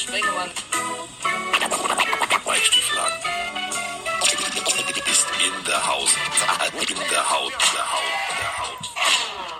[0.00, 0.50] Sprengemann.
[2.44, 3.18] Weichstieflagen.
[5.10, 6.10] Ist in der Haus.
[6.88, 7.52] In der Haut.
[7.74, 8.12] Der Haut.
[8.40, 9.59] Der Haut.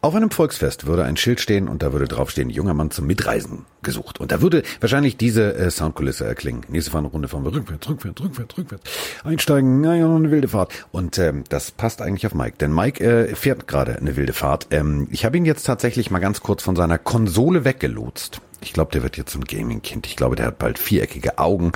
[0.00, 3.64] Auf einem Volksfest würde ein Schild stehen und da würde draufstehen, junger Mann zum Mitreisen
[3.82, 4.20] gesucht.
[4.20, 6.62] Und da würde wahrscheinlich diese äh, Soundkulisse erklingen.
[6.68, 8.84] Nächste Fahrrunde fahren wir rückwärts, rückwärts, rückwärts, rückwärts.
[9.24, 10.72] Einsteigen, naja, eine wilde Fahrt.
[10.92, 14.68] Und ähm, das passt eigentlich auf Mike, denn Mike äh, fährt gerade eine wilde Fahrt.
[14.70, 18.40] Ähm, ich habe ihn jetzt tatsächlich mal ganz kurz von seiner Konsole weggelotst.
[18.60, 20.06] Ich glaube, der wird jetzt ein Gaming-Kind.
[20.06, 21.72] Ich glaube, der hat bald viereckige Augen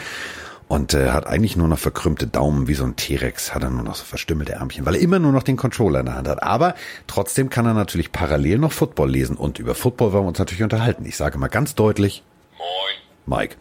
[0.72, 3.82] und äh, hat eigentlich nur noch verkrümmte Daumen wie so ein T-Rex, hat er nur
[3.82, 6.42] noch so verstümmelte Ärmchen, weil er immer nur noch den Controller in der Hand hat.
[6.42, 6.74] Aber
[7.06, 10.62] trotzdem kann er natürlich parallel noch Football lesen und über Football wollen wir uns natürlich
[10.62, 11.04] unterhalten.
[11.04, 12.22] Ich sage mal ganz deutlich,
[12.56, 13.38] Moin.
[13.40, 13.56] Mike.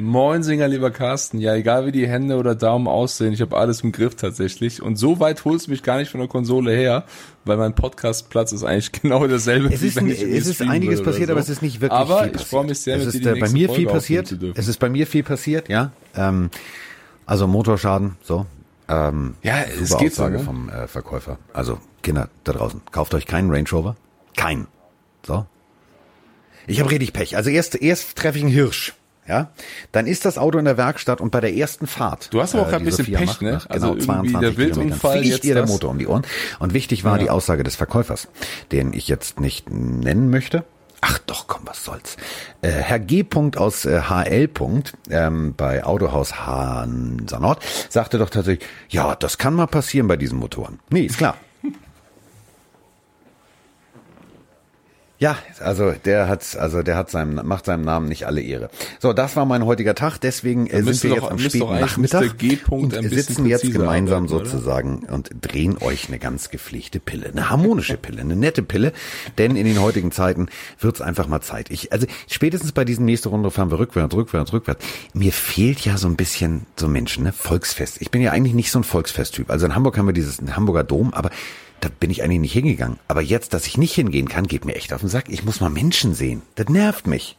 [0.00, 1.38] Moin, Singer, lieber Carsten.
[1.38, 4.80] Ja, egal wie die Hände oder Daumen aussehen, ich habe alles im Griff tatsächlich.
[4.80, 7.04] Und so weit holst du mich gar nicht von der Konsole her,
[7.44, 9.72] weil mein Podcastplatz ist eigentlich genau derselbe.
[9.72, 11.32] Es ist, wie wenn ich es ist einiges passiert, so.
[11.32, 12.48] aber es ist nicht wirklich aber viel ich passiert.
[12.48, 14.36] freue mich sehr, es mit ist dir äh, die bei nächste mir Folge viel passiert.
[14.56, 15.90] Es ist bei mir viel passiert, ja.
[16.14, 16.50] Ähm,
[17.26, 18.46] also Motorschaden, so.
[18.88, 20.44] Ähm, Ja, es super geht so, Aussage ne?
[20.44, 21.38] vom äh, Verkäufer.
[21.52, 23.96] Also Kinder da draußen, kauft euch keinen Range Rover,
[24.36, 24.68] keinen.
[25.26, 25.44] So.
[26.68, 27.36] Ich habe richtig Pech.
[27.36, 28.94] Also erst erst treffe ich einen Hirsch.
[29.28, 29.50] Ja,
[29.92, 32.32] dann ist das Auto in der Werkstatt und bei der ersten Fahrt.
[32.32, 33.52] Du hast aber auch äh, ein bisschen Pech, macht, ne?
[33.52, 36.22] nach Also Genau, irgendwie 22 der Kilometern fliegt jetzt ihr der Motor um die Ohren.
[36.60, 37.22] Und wichtig war Ja.
[37.24, 38.28] die Aussage des Verkäufers,
[38.72, 40.64] den ich jetzt nicht nennen möchte.
[41.00, 42.16] Ach doch, komm, was soll's.
[42.62, 43.24] Äh, Herr G.
[43.56, 44.48] aus äh, HL.
[45.10, 50.38] Ähm, bei Autohaus Hansa Nord sagte doch tatsächlich, ja, das kann mal passieren bei diesen
[50.38, 50.80] Motoren.
[50.90, 51.36] Nee, ist klar.
[55.20, 58.70] Ja, also der hat, also der hat seinem, macht seinem Namen nicht alle Ehre.
[59.00, 60.18] So, das war mein heutiger Tag.
[60.18, 62.34] Deswegen äh, sind wir doch- jetzt am späten Nachmittag
[62.70, 64.46] und sitzen jetzt gemeinsam arbeiten, oder?
[64.46, 68.92] sozusagen und drehen euch eine ganz gepflegte Pille, eine harmonische Pille, eine nette Pille.
[69.38, 70.46] Denn in den heutigen Zeiten
[70.78, 71.70] wird's einfach mal Zeit.
[71.70, 74.84] Ich, also spätestens bei diesen nächste Runde fahren wir rückwärts, rückwärts, rückwärts.
[75.14, 77.32] Mir fehlt ja so ein bisschen so Menschen, ne?
[77.32, 78.00] Volksfest.
[78.00, 79.50] Ich bin ja eigentlich nicht so ein Volksfesttyp.
[79.50, 81.30] Also in Hamburg haben wir dieses Hamburger Dom, aber
[81.80, 82.98] da bin ich eigentlich nicht hingegangen.
[83.08, 85.28] Aber jetzt, dass ich nicht hingehen kann, geht mir echt auf den Sack.
[85.28, 86.42] Ich muss mal Menschen sehen.
[86.56, 87.37] Das nervt mich.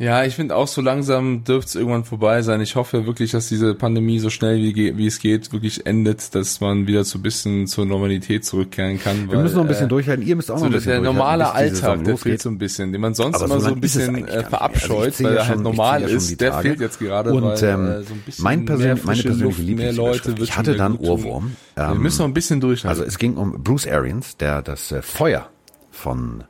[0.00, 2.60] Ja, ich finde auch so langsam dürfte es irgendwann vorbei sein.
[2.60, 6.60] Ich hoffe wirklich, dass diese Pandemie so schnell wie, wie es geht wirklich endet, dass
[6.60, 9.28] man wieder so ein bisschen zur Normalität zurückkehren kann.
[9.28, 10.24] Wir müssen noch ein bisschen äh, durchhalten.
[10.24, 12.16] Ihr müsst auch So noch ein der, bisschen der durchhalten, normale die Saison Alltag, der
[12.16, 14.48] fehlt so ein bisschen, den man sonst Aber immer so ein bisschen äh, nicht.
[14.48, 16.40] verabscheut, Also weil ja er halt normal ja ist.
[16.40, 19.62] Der fehlt jetzt gerade, Und weil ähm, äh, so ein bisschen mein persönlich, meine persönliche
[19.62, 21.24] Luft, mehr Leute Ich hatte wieder da einen gut tun.
[21.24, 21.56] Ohrwurm.
[21.74, 22.88] Wir Ähm, müssen noch ein bisschen durchhalten.
[22.90, 25.48] Also es ging um Bruce Arians, der das äh, Feuer
[25.90, 26.44] von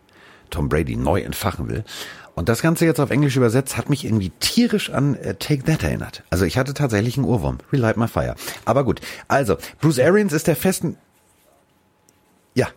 [0.51, 1.85] Tom Brady neu entfachen will.
[2.35, 5.83] Und das Ganze jetzt auf Englisch übersetzt hat mich irgendwie tierisch an äh, Take That
[5.83, 6.23] erinnert.
[6.31, 7.59] Also ich hatte tatsächlich einen Ohrwurm.
[7.73, 8.37] Relight My Fire.
[8.65, 9.01] Aber gut.
[9.27, 10.97] Also, Bruce Arians ist der festen...
[12.55, 12.69] Ja,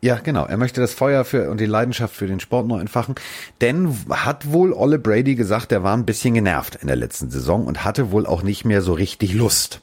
[0.00, 0.46] ja, genau.
[0.46, 3.16] Er möchte das Feuer für und die Leidenschaft für den Sport neu entfachen.
[3.60, 7.66] Denn hat wohl Olle Brady gesagt, er war ein bisschen genervt in der letzten Saison
[7.66, 9.80] und hatte wohl auch nicht mehr so richtig Lust.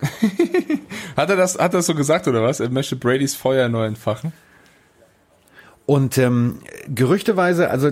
[1.16, 2.60] hat er das, hat er das so gesagt oder was?
[2.60, 4.32] Er möchte Bradys Feuer neu entfachen.
[5.86, 7.90] Und ähm, gerüchteweise, also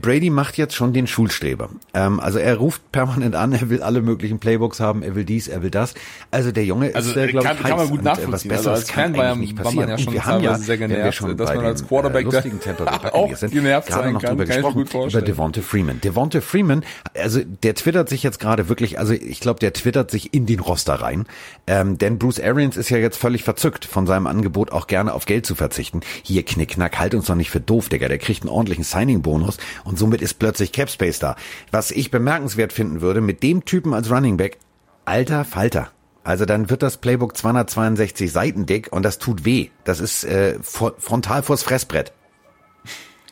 [0.00, 1.70] Brady macht jetzt schon den Schulstreber.
[1.94, 5.48] Ähm, also er ruft permanent an, er will alle möglichen Playbooks haben, er will dies,
[5.48, 5.94] er will das.
[6.30, 7.90] Also der Junge Also ist, äh, glaube kann, ich, kann man heiß.
[7.90, 8.32] gut äh, nachvollziehen.
[8.32, 9.88] Was Also Besseres als kann eigentlich nicht man passieren.
[9.88, 12.26] ja wir haben ja, sehr wenn wir genervt, schon dass bei man als den, Quarterback
[12.26, 15.22] äh, da lustigen Tampa auch sind, genervt gerade sein noch kann, drüber kann gesprochen, über
[15.22, 16.00] Devonta Freeman.
[16.00, 20.34] Devonta Freeman, also der twittert sich jetzt gerade wirklich, also ich glaube, der twittert sich
[20.34, 21.26] in den Roster rein.
[21.66, 25.26] Ähm, denn Bruce Arians ist ja jetzt völlig verzückt von seinem Angebot, auch gerne auf
[25.26, 26.00] Geld zu verzichten.
[26.22, 28.08] Hier, Knickknack, halt uns doch nicht für doof, Digga.
[28.08, 31.36] Der kriegt einen ordentlichen Signing-Bonus und somit ist plötzlich Capspace da.
[31.70, 34.58] Was ich bemerkenswert finden würde, mit dem Typen als Running Back,
[35.04, 35.90] alter Falter.
[36.24, 39.70] Also dann wird das Playbook 262 Seiten dick und das tut weh.
[39.84, 42.12] Das ist äh, frontal vors Fressbrett.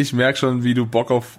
[0.00, 1.38] Ich merke schon, wie du Bock auf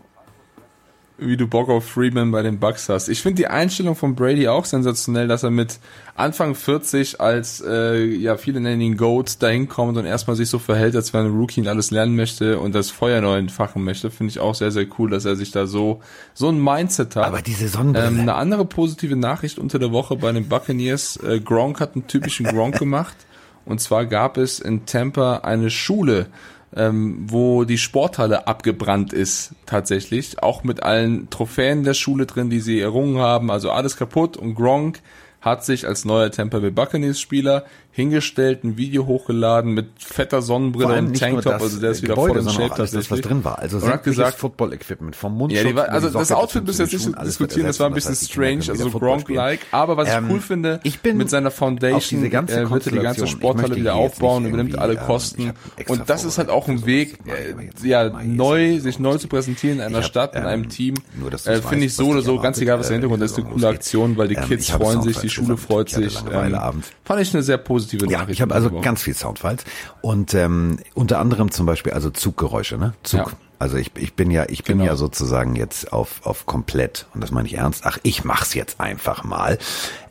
[1.18, 3.08] wie du Bock auf Freeman bei den Bucks hast.
[3.08, 5.80] Ich finde die Einstellung von Brady auch sensationell, dass er mit
[6.16, 10.58] Anfang 40 als, äh, ja, viele nennen ihn Goat, dahin kommt und erstmal sich so
[10.58, 14.10] verhält, als wenn ein Rookie und alles lernen möchte und das Feuer neu entfachen möchte.
[14.10, 16.02] Finde ich auch sehr, sehr cool, dass er sich da so,
[16.34, 17.26] so ein Mindset hat.
[17.26, 18.08] Aber diese Sonnenbrille.
[18.08, 21.18] Ähm, eine andere positive Nachricht unter der Woche bei den Buccaneers.
[21.18, 23.16] Äh, Gronk hat einen typischen Gronk gemacht.
[23.64, 26.28] Und zwar gab es in Tampa eine Schule,
[26.76, 30.42] ähm, wo die Sporthalle abgebrannt ist, tatsächlich.
[30.42, 33.52] Auch mit allen Trophäen der Schule drin, die sie errungen haben.
[33.52, 34.38] Also alles kaputt.
[34.38, 35.02] Und Gronk
[35.42, 40.98] hat sich als neuer Tampa Bay Buccaneers Spieler hingestellt, ein Video hochgeladen mit fetter Sonnenbrille
[41.00, 43.60] und Tanktop, also der ist wieder Gebäude, voll in Shape das, was drin war.
[43.60, 45.52] Also Und hat gesagt- Football-Equipment vom Mund.
[45.52, 48.16] Ja, die war, also das Outfit müssen wir jetzt nicht diskutieren, das war ein bisschen
[48.16, 52.32] strange, also Gronk-like, aber was ich Ähm, cool finde, ich bin mit seiner Foundation äh,
[52.70, 55.52] wird er die ganze Sporthalle wieder aufbauen, übernimmt alle ähm, Kosten
[55.88, 59.84] und das ist halt auch ein Weg, äh, ja, neu, sich neu zu präsentieren in
[59.86, 62.60] einer Stadt, in ähm, einem Team, nur, dass äh, finde ich so oder so, ganz
[62.60, 63.68] egal was der äh, Hintergrund ist, die eine coole.
[63.68, 67.44] Aktion, weil die Ähm, Kids freuen sich, die Schule freut sich, ähm, fand ich eine
[67.44, 68.32] sehr positive Ja, Nachricht.
[68.38, 68.82] ich habe also Woche.
[68.82, 69.64] ganz viel Soundfiles
[70.02, 72.94] und ähm, unter anderem zum Beispiel also Zuggeräusche, ne?
[73.04, 73.20] Zug.
[73.20, 73.28] Ja.
[73.60, 74.90] Also ich, ich bin ja ich bin Genau.
[74.92, 77.82] ja sozusagen jetzt auf auf komplett und das meine ich ernst.
[77.86, 79.58] Ach, ich mach's jetzt einfach mal.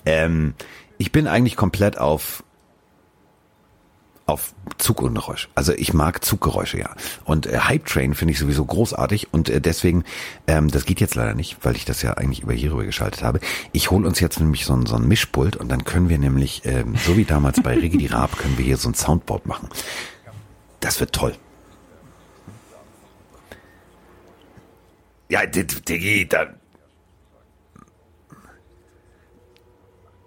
[0.06, 0.54] Ähm,
[0.98, 2.44] ich bin eigentlich komplett auf
[4.30, 5.48] auf Zuggeräusch.
[5.54, 6.94] Also ich mag Zuggeräusche, ja.
[7.24, 10.04] Und äh, Hype Train finde ich sowieso großartig und äh, deswegen,
[10.46, 13.40] ähm, das geht jetzt leider nicht, weil ich das ja eigentlich über hierüber geschaltet habe.
[13.72, 16.62] Ich hole uns jetzt nämlich so ein, so ein Mischpult und dann können wir nämlich,
[16.64, 19.68] ähm, so wie damals bei Rigi die Raab, können wir hier so ein Soundboard machen.
[20.78, 21.34] Das wird toll.
[25.28, 26.46] Ja, Diggi, da...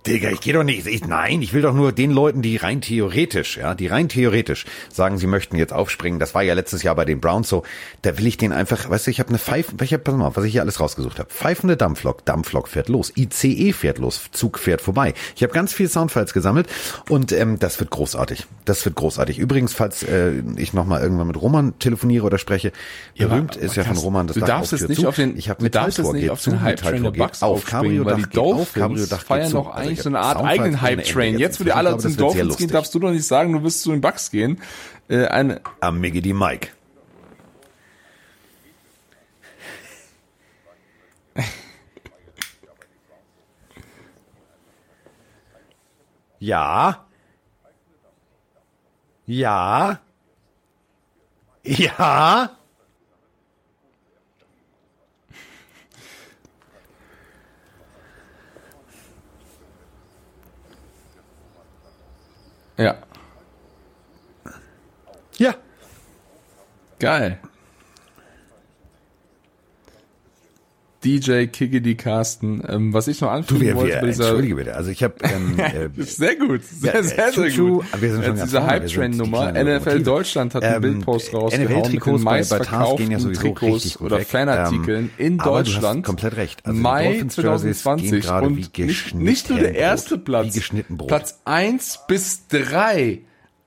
[0.05, 0.85] Digga, ich gehe doch nicht.
[0.85, 4.65] Ich, nein, ich will doch nur den Leuten, die rein theoretisch, ja, die rein theoretisch
[4.91, 6.19] sagen, sie möchten jetzt aufspringen.
[6.19, 7.63] Das war ja letztes Jahr bei den Browns so.
[8.01, 10.35] Da will ich den einfach, weißt du, ich habe eine Pfeife, ich hab, pass mal,
[10.35, 11.29] was ich hier alles rausgesucht habe.
[11.29, 15.13] Pfeifende Dampflok, Dampflok fährt los, ICE fährt los, Zug fährt vorbei.
[15.37, 16.67] Ich habe ganz viel Soundfiles gesammelt
[17.07, 18.45] und ähm, das wird großartig.
[18.65, 19.39] Das wird großartig.
[19.39, 22.73] Übrigens, falls äh, ich noch mal irgendwann mit Roman telefoniere oder spreche,
[23.15, 25.07] Ja, berühmt ist ja von Roman das du Dach darfst Tür nicht zu.
[25.07, 27.41] auf den, ich habe du darfst jetzt Metalltor nicht auf den Hype Train der Bucks
[27.41, 29.55] auf, Cabrio-Dach die geht auf, Dolphins Cabrio-Dach geht zu.
[29.55, 31.39] noch Also eigentlich ich so eine Art Soundfiles eigenen ohne Hype Ende Train.
[31.39, 33.11] Jetzt, wo die alle glaube, zu das den wird sehr Dolphins gehen, darfst du doch
[33.11, 34.61] nicht sagen, du wirst zu den Bucks gehen.
[35.07, 36.69] Äh, eine, Am Miggy die Mike.
[46.39, 47.05] Ja.
[49.25, 49.99] Ja.
[51.63, 52.57] Ja.
[62.77, 62.95] Ja,
[65.37, 65.53] Ja.
[66.99, 67.39] geil.
[71.03, 74.75] DJ Kiggedy Carsten, ähm, was ich noch Du, anfügen wir, wollte bei dieser entschuldige bitte.
[74.75, 75.59] Also ich habe ähm,
[75.97, 77.85] äh, Sehr gut, sehr, Ja, sehr, äh, sehr Chuchu, gut.
[78.01, 79.51] wir sind schon Jetzt ganz diese die Hype-Train-Nummer.
[79.51, 80.03] kleine NFL.
[80.03, 83.41] Deutschland hat einen Ähm, Bildpost rausgehauen mit NFL-Trikots den bei- bei Tars gehen ja sowieso
[83.41, 84.27] Trikots richtig gut oder weg.
[84.27, 86.05] Fanartikeln Ähm, in aber du hast Deutschland.
[86.05, 86.65] komplett recht.
[86.65, 89.75] Also die Mai Dolphins-Jerseys gehen 2020 gerade und nicht, nicht nur der Brot.
[89.77, 90.59] erste Wie Platz,
[90.89, 91.07] Brot.
[91.07, 93.21] Platz eins bis drei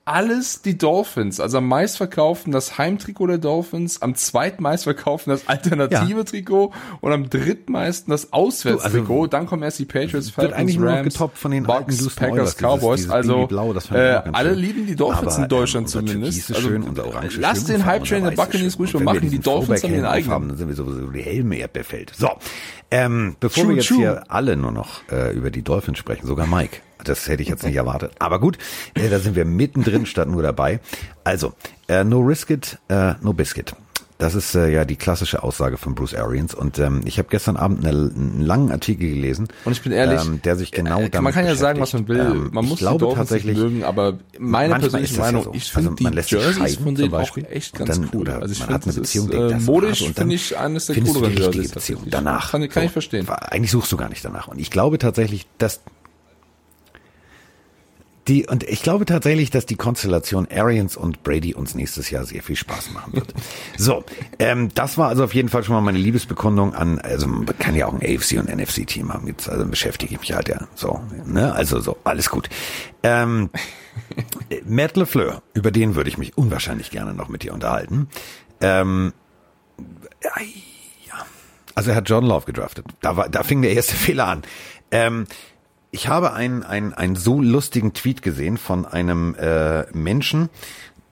[0.06, 1.40] alles die Dolphins.
[1.40, 6.24] Also am meistverkauften das Heimtrikot der Dolphins, am zweitmeistverkauften das alternative Ja.
[6.24, 9.12] Trikot und am drittmeisten das Auswärtstrikot.
[9.14, 11.96] also, Dann kommen erst die Patriots, wird Falcons, eigentlich nur Rams, getoppt von den Bucks,
[12.14, 12.96] Packers, Oilers, dieses- Cowboys.
[13.00, 14.58] dieses also das fand ich äh, alle schön.
[14.60, 16.54] lieben die Dolphins Aber, in Deutschland ähm, zumindest.
[16.54, 19.28] Also schön, unser Orange lass den Hype Train der Buccaneers ruhig wir machen.
[19.28, 20.28] Die Dolphins haben den eigenen.
[20.32, 22.12] aufhaben, Dann sind wir sowieso die Helme Erdbeerfeld.
[22.16, 22.30] So,
[22.92, 23.98] ähm, bevor wir jetzt Choo-choo.
[23.98, 26.78] hier alle nur noch äh, über die Dolphins sprechen, sogar Mike.
[27.08, 28.12] Das hätte ich jetzt nicht erwartet.
[28.18, 28.58] Aber gut,
[28.94, 30.80] äh, da sind wir mittendrin statt nur dabei.
[31.25, 31.52] Also,
[31.88, 33.75] äh, no risk it, äh, no biscuit.
[34.18, 36.54] Das ist äh, ja die klassische Aussage von Bruce Arians.
[36.54, 39.46] Und ähm, ich habe gestern Abend eine, einen langen Artikel gelesen.
[39.66, 41.92] Und ich bin ehrlich, ähm, der sich genau äh, damit man kann ja sagen, was
[41.92, 42.20] man will.
[42.20, 45.50] Ähm, man ich muss glaube tatsächlich, mögen, aber meine persönliche das ja Meinung, so.
[45.52, 47.46] ich Also finde man die lässt Jerseys scheiden von denen auch Beispiel.
[47.50, 48.30] echt ganz dann- cool.
[48.30, 50.96] Also ich man finde, hat eine Beziehung, ist denkt, äh, modisch, finde ich eines der
[51.02, 51.70] cooleren Jerseys.
[51.72, 52.52] Beziehung danach.
[52.52, 52.86] Kann, kann So.
[52.86, 53.28] ich verstehen.
[53.28, 54.48] Eigentlich suchst du gar nicht danach.
[54.48, 55.82] Und ich glaube tatsächlich, dass
[58.28, 62.42] die, und ich glaube tatsächlich, dass die Konstellation Arians und Brady uns nächstes Jahr sehr
[62.42, 63.35] viel Spaß machen wird.
[63.76, 64.04] so,
[64.38, 67.75] ähm, das war also auf jeden Fall schon mal meine Liebesbekundung an, also man kann
[67.75, 71.00] ja auch ein AFC und NFC-Team haben, jetzt also beschäftige ich mich halt ja so,
[71.25, 72.49] ne, also so, alles gut.
[73.02, 73.50] Ähm,
[74.64, 78.09] Matt LeFleur, über den würde ich mich unwahrscheinlich gerne noch mit dir unterhalten.
[78.61, 79.12] Ähm,
[80.23, 80.33] ja,
[81.76, 82.87] also er hat John Love gedraftet.
[83.02, 84.42] Da, war, da fing der erste Fehler an.
[84.90, 85.26] Ähm,
[85.90, 90.50] ich habe einen, einen, einen so lustigen Tweet gesehen von einem äh, Menschen,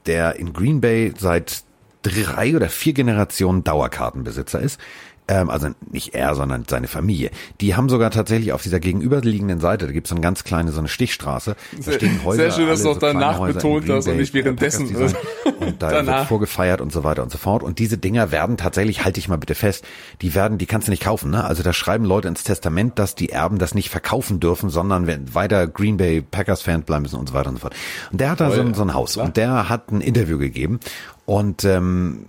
[0.07, 1.64] der in Green Bay seit
[2.02, 4.78] drei oder vier Generationen Dauerkartenbesitzer ist.
[5.26, 7.31] Ähm, also nicht er, sondern seine Familie.
[7.61, 10.71] Die haben sogar tatsächlich auf dieser gegenüberliegenden Seite, da gibt es so eine ganz kleine,
[10.73, 11.57] so eine Stichstraße.
[11.85, 14.35] Da stehen Häuser, Sehr schön, dass du auch danach kleine Häuser betont hast und nicht
[14.35, 14.95] währenddessen.
[14.95, 15.12] äh.
[15.61, 16.28] Und da wird Danach.
[16.28, 17.62] vorgefeiert und so weiter und so fort.
[17.62, 19.85] Und diese Dinger werden tatsächlich, halte ich mal bitte fest,
[20.21, 21.31] die werden, die kannst du nicht kaufen.
[21.31, 21.45] Ne?
[21.45, 25.35] Also da schreiben Leute ins Testament, dass die Erben das nicht verkaufen dürfen, sondern wenn
[25.35, 27.75] weiter Green Bay Packers Fans bleiben müssen und so weiter und so fort.
[28.12, 29.26] Und der hat da so ein, so ein Haus klar.
[29.26, 30.81] und der hat ein Interview gegeben
[31.25, 32.26] und ähm,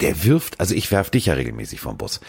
[0.00, 2.20] der wirft, also ich werf dich ja regelmäßig vom Bus,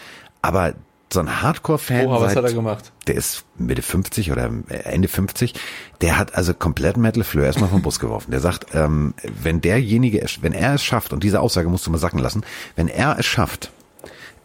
[0.42, 0.74] aber
[1.12, 2.92] so ein Hardcore-Fan, Oha, was seit- hat er gemacht?
[3.08, 5.54] der ist Mitte 50 oder Ende 50,
[6.00, 8.30] der hat also komplett Metal Fleur erstmal vom Bus geworfen.
[8.30, 11.98] Der sagt, ähm, wenn derjenige, wenn er es schafft, und diese Aussage musst du mal
[11.98, 12.44] sacken lassen,
[12.76, 13.72] wenn er es schafft,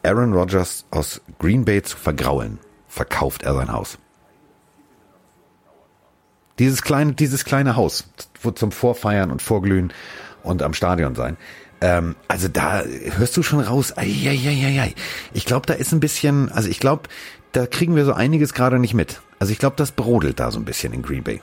[0.02, 3.98] Aaron Rodgers aus Green Bay zu vergraulen, verkauft er sein Haus.
[6.58, 8.06] Dieses kleine, dieses kleine Haus,
[8.42, 9.92] wo zum Vorfeiern und Vorglühen
[10.44, 11.38] und am Stadion sein.
[11.86, 14.08] Ähm, also da hörst du schon raus, ei,
[15.34, 17.04] ich glaube, da ist ein bisschen, also ich glaube,
[17.52, 19.22] da kriegen wir so einiges gerade nicht mit.
[19.38, 21.42] Also ich glaube, das brodelt da so ein bisschen in Green Bay.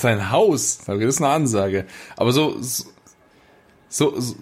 [0.00, 1.86] Sein Haus, das ist eine Ansage.
[2.16, 2.84] Aber so, so,
[3.88, 4.34] so,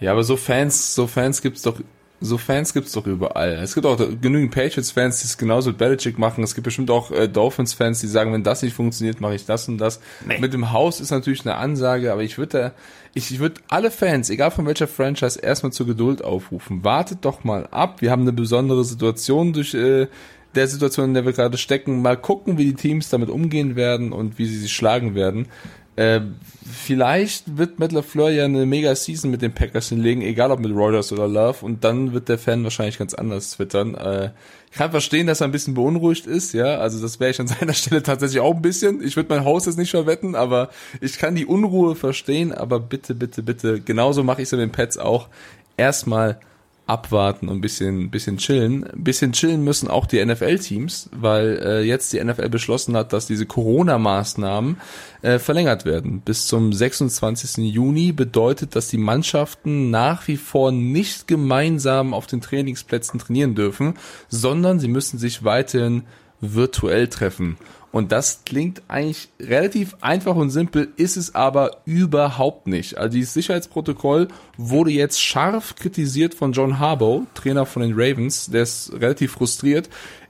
[0.00, 1.80] Ja, aber so Fans, so Fans gibt's doch,
[2.20, 3.52] so Fans gibt's doch überall.
[3.62, 6.42] Es gibt auch genügend Patriots-Fans, die es genauso mit Belichick machen.
[6.42, 9.68] Es gibt bestimmt auch äh, Dolphins-Fans, die sagen, wenn das nicht funktioniert, mache ich das
[9.68, 10.00] und das.
[10.26, 10.38] Nee.
[10.38, 12.72] Mit dem Haus ist natürlich eine Ansage, aber ich würde da,
[13.14, 16.82] ich, ich würde alle Fans, egal von welcher Franchise, erstmal zur Geduld aufrufen.
[16.82, 18.00] Wartet doch mal ab.
[18.00, 20.08] Wir haben eine besondere Situation durch äh,
[20.54, 22.02] der Situation, in der wir gerade stecken.
[22.02, 25.46] Mal gucken, wie die Teams damit umgehen werden und wie sie sich schlagen werden.
[25.98, 26.20] Äh,
[26.64, 31.10] vielleicht wird Matt LaFleur ja eine Mega-Season mit den Packers hinlegen, egal ob mit Rodgers
[31.10, 33.96] oder Love, und dann wird der Fan wahrscheinlich ganz anders twittern.
[33.96, 34.30] Äh,
[34.70, 37.48] ich kann verstehen, dass er ein bisschen beunruhigt ist, ja, also das wäre ich an
[37.48, 39.02] seiner Stelle tatsächlich auch ein bisschen.
[39.02, 43.16] Ich würde mein Haus jetzt nicht verwetten, aber ich kann die Unruhe verstehen, aber bitte,
[43.16, 45.26] bitte, bitte, genauso mache ich es in den Pets auch.
[45.76, 46.38] Erstmal
[46.88, 48.84] abwarten und ein bisschen, bisschen chillen.
[48.84, 53.26] Ein bisschen chillen müssen auch die NFL-Teams, weil äh, jetzt die NFL beschlossen hat, dass
[53.26, 54.78] diese Corona-Maßnahmen
[55.20, 56.22] äh, verlängert werden.
[56.22, 57.58] Bis zum 26.
[57.72, 63.94] Juni bedeutet, dass die Mannschaften nach wie vor nicht gemeinsam auf den Trainingsplätzen trainieren dürfen,
[64.28, 66.04] sondern sie müssen sich weiterhin
[66.40, 67.58] virtuell treffen.
[67.90, 72.98] Und das klingt eigentlich relativ einfach und simpel, ist es aber überhaupt nicht.
[72.98, 74.28] Also dieses Sicherheitsprotokoll
[74.58, 79.88] wurde jetzt scharf kritisiert von John Harbaugh, Trainer von den Ravens, der ist relativ frustriert.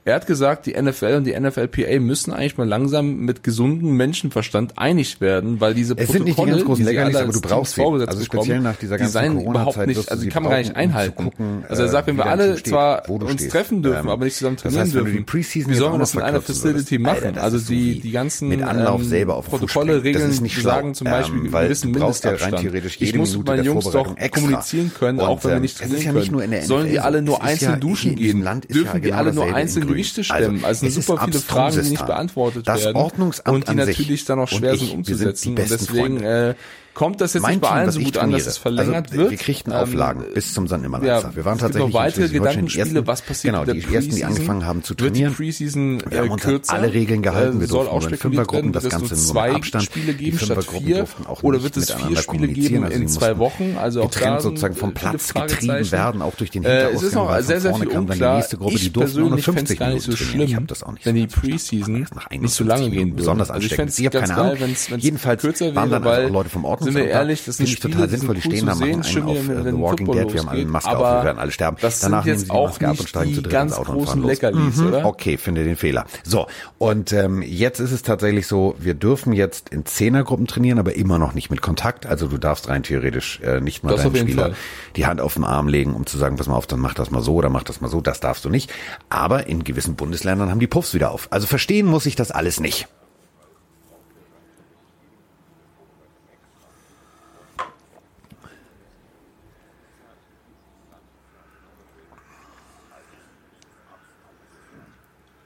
[0.09, 4.77] Er hat gesagt, die NFL und die NFLPA müssen eigentlich mal langsam mit gesundem Menschenverstand
[4.77, 7.41] einig werden, weil diese Es sind nicht die Protokolle, ganz großen die Leckerlis, aber du
[7.41, 7.83] brauchst sie.
[7.83, 10.73] Also speziell nach dieser die ganzen Corona-Zeit überhaupt nicht, also die kann man gar nicht
[10.73, 11.23] brauchen, um einhalten.
[11.23, 13.51] gucken, also er sagt, wenn äh, wir wie dein alle steht, zwar uns stehst.
[13.51, 15.77] treffen dürfen, Ähm, aber nicht zusammen das trainieren heißt, wenn du dürfen, die wie jetzt
[15.77, 17.23] soll auch man noch das in einer Facility würdest, machen?
[17.25, 19.95] Alter, das also die, die ganzen mit Anlauf ähm, selber auf Protokolle.
[19.97, 20.61] Das Regeln schlau.
[20.71, 22.61] sagen zum Beispiel Ähm, weil du brauchst ja rein Mindestabstand.
[22.61, 24.41] theoretisch Ich jede muss mit meinen Jungs doch extra.
[24.41, 26.51] kommunizieren können, Und, auch wenn wir ähm, nicht es trainieren können.
[26.51, 28.43] nur Sollen die alle nur einzeln duschen gehen?
[28.71, 30.13] Dürfen die genau alle nur dasselbe in einzeln Grün.
[30.13, 30.65] Gewichte Also, stemmen?
[30.65, 33.85] Also es ist super viele Fragen, die nicht beantwortet Das werden Ordnungsamt und die an
[33.85, 35.49] sich natürlich dann auch und schwer sind sind umzusetzen.
[35.49, 36.49] Und besten deswegen Freunde.
[36.49, 36.55] äh,
[36.99, 39.31] kommt das jetzt Mein nicht bei allen so gut an, dass es verlängert also, wird.
[39.31, 40.79] Wir kriegten Ähm, Auflagen bis zum St.
[40.79, 41.31] Nimmerleinstag.
[41.31, 43.95] ja, wir waren es gibt tatsächlich noch weitere die Gedankenspiele, ersten, was passiert genau, die
[43.95, 45.33] ersten, die angefangen haben zu die trainieren.
[45.33, 46.73] Preseason Wir haben äh, uns kürzer?
[46.73, 47.59] alle Regeln gehalten.
[47.61, 49.83] Wir Äh, soll durften auch nur in Fünfergruppen das Ganze nur mit Abstand.
[49.85, 50.97] Spiele Die geben statt Fünfergruppen vier?
[50.97, 53.77] durften auch Oder wird es vier Spiele geben Also in zwei Wochen?
[53.79, 56.95] Also auch getrennt sozusagen vom Platz getrieben werden, auch durch den Äh, Hinterausgang.
[56.97, 58.35] es ist noch sehr, sehr viel die unklar.
[58.35, 60.67] nächste Gruppe, die Ich persönlich fände 50 es gar nicht so schlimm,
[61.03, 61.27] wenn die.
[61.27, 63.15] Preseason nicht so lange 51 gehen würde.
[63.15, 63.97] besonders Also ansteckend.
[63.99, 64.57] Ich habe keine Ahnung.
[64.97, 68.35] Jedenfalls waren dann also auch Leute vom sind wir ehrlich, das sind Spiele, total sinnvoll.
[68.35, 70.33] Die cool stehen da, machen einen auf äh, The Walking Football Dead.
[70.33, 71.77] Wir haben alle eine Maske auf, wir werden alle sterben.
[72.01, 74.29] Danach nehmen sie die Maske ab und steigen zu dritt ins Auto und fahren los.
[74.31, 74.93] Leckerlis, Mhm.
[75.05, 76.05] Okay, finde den Fehler.
[76.23, 80.95] So, und ähm, jetzt ist es tatsächlich so, wir dürfen jetzt in Zehnergruppen trainieren, aber
[80.95, 82.05] immer noch nicht mit Kontakt.
[82.05, 84.55] Also du darfst rein theoretisch äh, nicht mal Das deinem Spieler Fall.
[84.95, 87.11] die Hand auf den Arm legen, um zu sagen, pass mal auf, dann mach das
[87.11, 88.01] mal so oder mach das mal so.
[88.01, 88.71] Das darfst du nicht.
[89.09, 91.27] Aber in gewissen Bundesländern haben die Puffs wieder auf.
[91.31, 92.87] Also verstehen muss ich das alles nicht.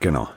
[0.04, 0.28] Genau.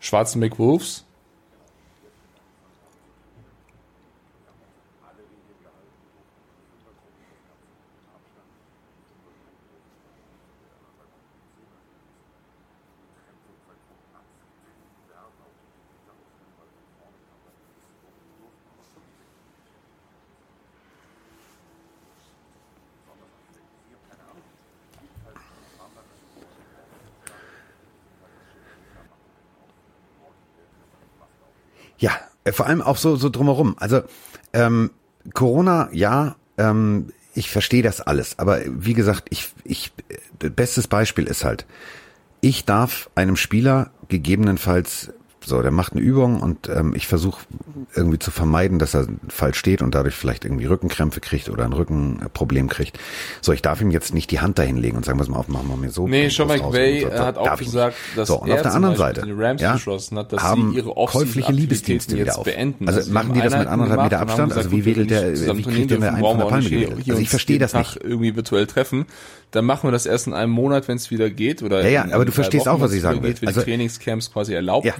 [0.00, 1.05] Schwarzenbeck Wolves.
[31.98, 32.12] Ja,
[32.44, 33.76] äh, vor allem auch so, so drumherum.
[33.78, 34.02] Also
[34.52, 34.90] ähm,
[35.34, 38.38] Corona, ja, ähm, ich verstehe das alles.
[38.38, 39.92] Aber wie gesagt, ich, ich,
[40.42, 41.66] äh, bestes Beispiel ist halt,
[42.40, 45.12] ich darf einem Spieler gegebenenfalls
[45.46, 47.42] so, der macht eine Übung und ähm, ich versuche
[47.94, 51.72] irgendwie zu vermeiden, dass er falsch steht und dadurch vielleicht irgendwie Rückenkrämpfe kriegt oder ein
[51.72, 52.98] Rückenproblem kriegt.
[53.40, 55.46] So, ich darf ihm jetzt nicht die Hand dahin legen und sagen, was mal auf,
[55.48, 56.08] machen wir mir so.
[56.08, 57.12] Nee, Sean McVay so.
[57.12, 60.18] hat auch gesagt, dass so, und er auf der anderen Seite den Rams ja, beschlossen
[60.18, 62.44] hat, dass haben sie ihre käufliche Liebesdienste wieder auf.
[62.44, 62.88] beenden.
[62.88, 64.52] Also Also machen die das mit anderthalb Meter Abstand?
[64.52, 67.08] Also gesagt, wie gut, wenn wedelt der, wie kriegt der einen von der Palme gewedelt?
[67.08, 68.00] Also ich verstehe das nicht.
[68.02, 69.06] irgendwie virtuell treffen.
[69.52, 71.62] Dann machen wir das erst in einem Monat, wenn es wieder geht.
[71.62, 73.34] Oder Ja, ja, aber du verstehst auch, was ich sagen will.
[73.46, 74.94] Also- die Trainingscamps quasi erlaubt Ja.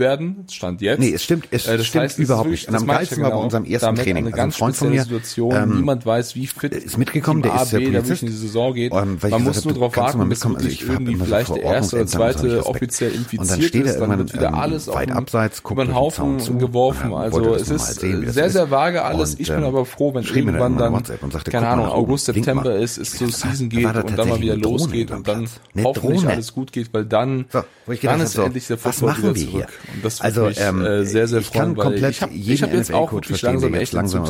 [0.50, 0.98] Stand jetzt.
[1.00, 2.68] Nee, es stimmt, es Äh, das stimmt heißt, es überhaupt nicht.
[2.68, 3.44] Und am geilsten war bei genau.
[3.44, 4.16] unserem ersten Damit Training.
[4.26, 5.54] Eine Also ein ganz Freund von mir, Situation.
[5.54, 8.22] ähm, Niemand weiß, wie fit ist mitgekommen, der ist der B, Polizist.
[8.22, 8.92] in die Saison geht.
[8.92, 10.44] Ähm, Man muss nur darauf warten, bis.
[10.44, 13.92] Also ich irgendwie immer vielleicht der erste oder zweite offiziell Und dann infiziert steht er
[13.94, 17.14] ist, dann wird wieder ähm, alles weit auf abseits, guckt über den Haufen geworfen.
[17.14, 19.36] Also es ist das sehr, sehr vage alles.
[19.38, 21.02] Ich bin ähm, aber froh, wenn irgendwann dann,
[21.44, 25.26] keine Ahnung, August, September ist, so dachte, Season geht und dann mal wieder losgeht und
[25.26, 25.48] dann
[25.82, 28.84] hoffentlich alles gut geht, weil dann, So, wo ich gedacht dann ist so, endlich der
[28.84, 29.50] was machen wieder wir hier?
[29.66, 29.68] zurück.
[29.94, 32.62] Und das Also, ähm, äh, sehr, sehr ich kann freuen, komplett ich habe ich jeden
[32.62, 34.24] hab jetzt auch wirklich verstehen, langsam echt jetzt langsam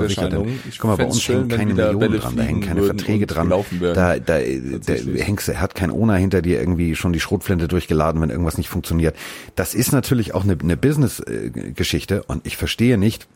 [0.68, 3.26] Ich Guck mal, bei uns schön, hängen keine Millionen Bälle dran, da hängen keine Verträge
[3.26, 3.48] dran.
[3.48, 4.38] Da, da, da
[4.72, 5.26] Tatsächlich.
[5.26, 9.16] hängst, hat kein Owner hinter dir irgendwie schon die Schrotflinte durchgeladen, wenn irgendwas nicht funktioniert.
[9.54, 13.26] Das ist natürlich auch eine, eine Business-Geschichte und ich verstehe nicht,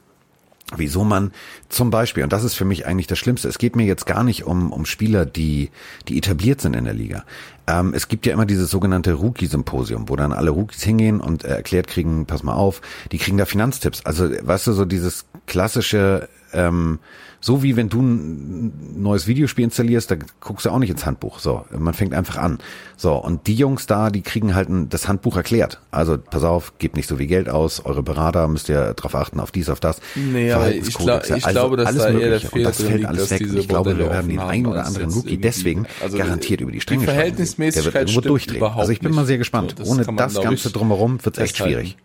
[0.77, 1.33] wieso man
[1.69, 4.25] zum Beispiel, und das ist für mich eigentlich das Schlimmste, es geht mir jetzt gar
[4.25, 5.71] nicht um, um Spieler, die,
[6.09, 7.25] die etabliert sind in der Liga.
[7.67, 11.57] Ähm, es gibt ja immer dieses sogenannte Rookie-Symposium, wo dann alle Rookies hingehen und äh,
[11.57, 14.05] erklärt kriegen, pass mal auf, die kriegen da Finanztipps.
[14.05, 16.99] Also, weißt du, so dieses klassische, ähm,
[17.41, 21.39] so wie wenn du ein neues Videospiel installierst, da guckst du auch nicht ins Handbuch.
[21.39, 22.59] So, man fängt einfach an.
[22.99, 25.81] So, und die Jungs da, die kriegen halt ein, das Handbuch erklärt.
[25.91, 29.41] Also, pass auf, gebt nicht so viel Geld aus, eure Berater müsst ihr drauf achten,
[29.41, 30.01] auf dies, auf das.
[30.15, 32.49] Nee, aber ich glaub- ich also glaube, dass alles da eher der Mögliche.
[32.49, 33.41] Fehler Und das fällt alles weg.
[33.41, 36.81] Und ich glaube, wir werden den einen oder anderen Rookie deswegen also garantiert über die
[36.83, 37.17] Stränge schlagen.
[37.17, 38.63] Verhältnismäßigkeit Der wird irgendwo durchdrehen.
[38.63, 39.77] Also ich bin mal sehr gespannt.
[39.79, 41.97] So, Ohne das Ganze drumherum wird es echt schwierig.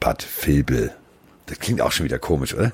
[0.00, 0.92] Bad Vilbel.
[1.46, 2.72] Das klingt auch schon wieder komisch, oder?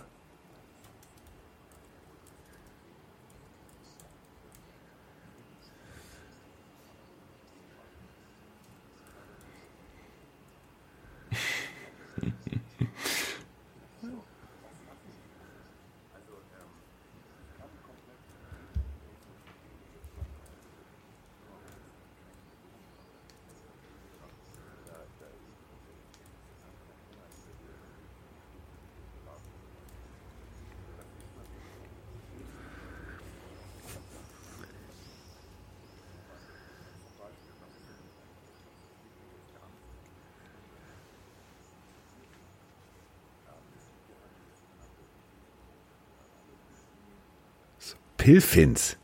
[48.27, 48.97] Pilfins.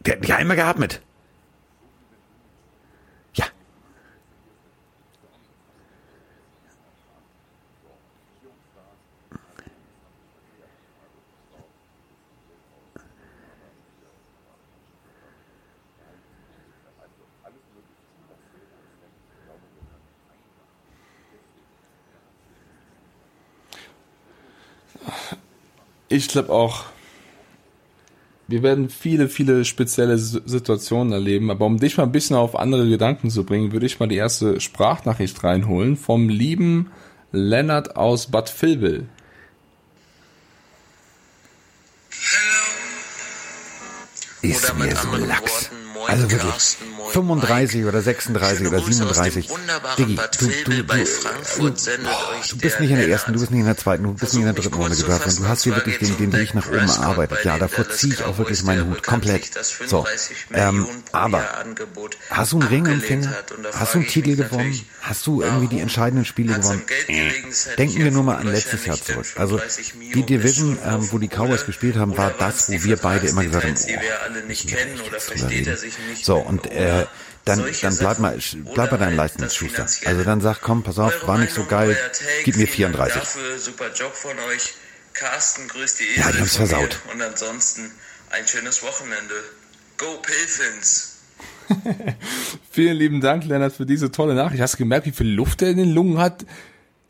[0.00, 0.94] Der hat mich einmal geatmet.
[0.94, 1.11] Ja.
[26.12, 26.84] Ich glaube auch,
[28.46, 31.50] wir werden viele, viele spezielle Situationen erleben.
[31.50, 34.16] Aber um dich mal ein bisschen auf andere Gedanken zu bringen, würde ich mal die
[34.16, 36.90] erste Sprachnachricht reinholen vom lieben
[37.32, 39.08] Lennart aus Bad Vilbel.
[44.42, 45.71] Ist Oder mir mit so lax.
[46.08, 47.88] Also wirklich, Carsten, moin, 35 Mike.
[47.88, 49.50] oder 36 Schöne oder Grüße aus dem 37.
[49.50, 51.70] wunderbaren Diggi, du, du, du,
[52.50, 54.40] du bist nicht in der ersten, du bist nicht in der zweiten, du bist nicht
[54.40, 54.96] in der dritten Runde.
[54.96, 55.42] Und fassen.
[55.42, 57.38] du hast hier wirklich den, den Weg nach oben erarbeitet.
[57.38, 59.02] bei Ja, davor ziehe ich auch wirklich meinen Hut.
[59.02, 59.52] Komplett.
[59.86, 61.44] So, 35 ähm, aber
[62.30, 63.32] Hast du einen Ring im Finger?
[63.72, 64.80] Hast du einen ich Titel gewonnen?
[65.02, 66.82] Hast du irgendwie die entscheidenden Spiele gewonnen?
[66.86, 69.26] Hätte Denken ich wir nur mal an letztes ja Jahr zurück.
[69.36, 73.26] Also 35 die Division, ähm, wo die Cowboys gespielt haben, war das, wo wir beide
[73.26, 75.91] immer gesagt haben, die wir alle nicht müssen wir kennen echt
[76.22, 77.06] So, und äh,
[77.44, 79.86] dann, dann bleib mal, bleib bei oder deinem halt Leistungsschuster.
[80.06, 81.96] Also dann sag, komm, pass auf, war nicht so geil,
[82.44, 83.20] gib mir vielen Dank 34.
[83.20, 84.74] Dafür, super Job von euch.
[85.12, 86.98] Carsten, grüßt die Ja, Esel die haben's versaut.
[87.12, 87.90] Und ansonsten
[88.30, 89.34] ein schönes Wochenende.
[89.98, 91.18] Go Pilfins!
[92.70, 94.62] Vielen lieben Dank, Lennart, für diese tolle Nachricht.
[94.62, 96.44] Hast du gemerkt, wie viel Luft er in den Lungen hat?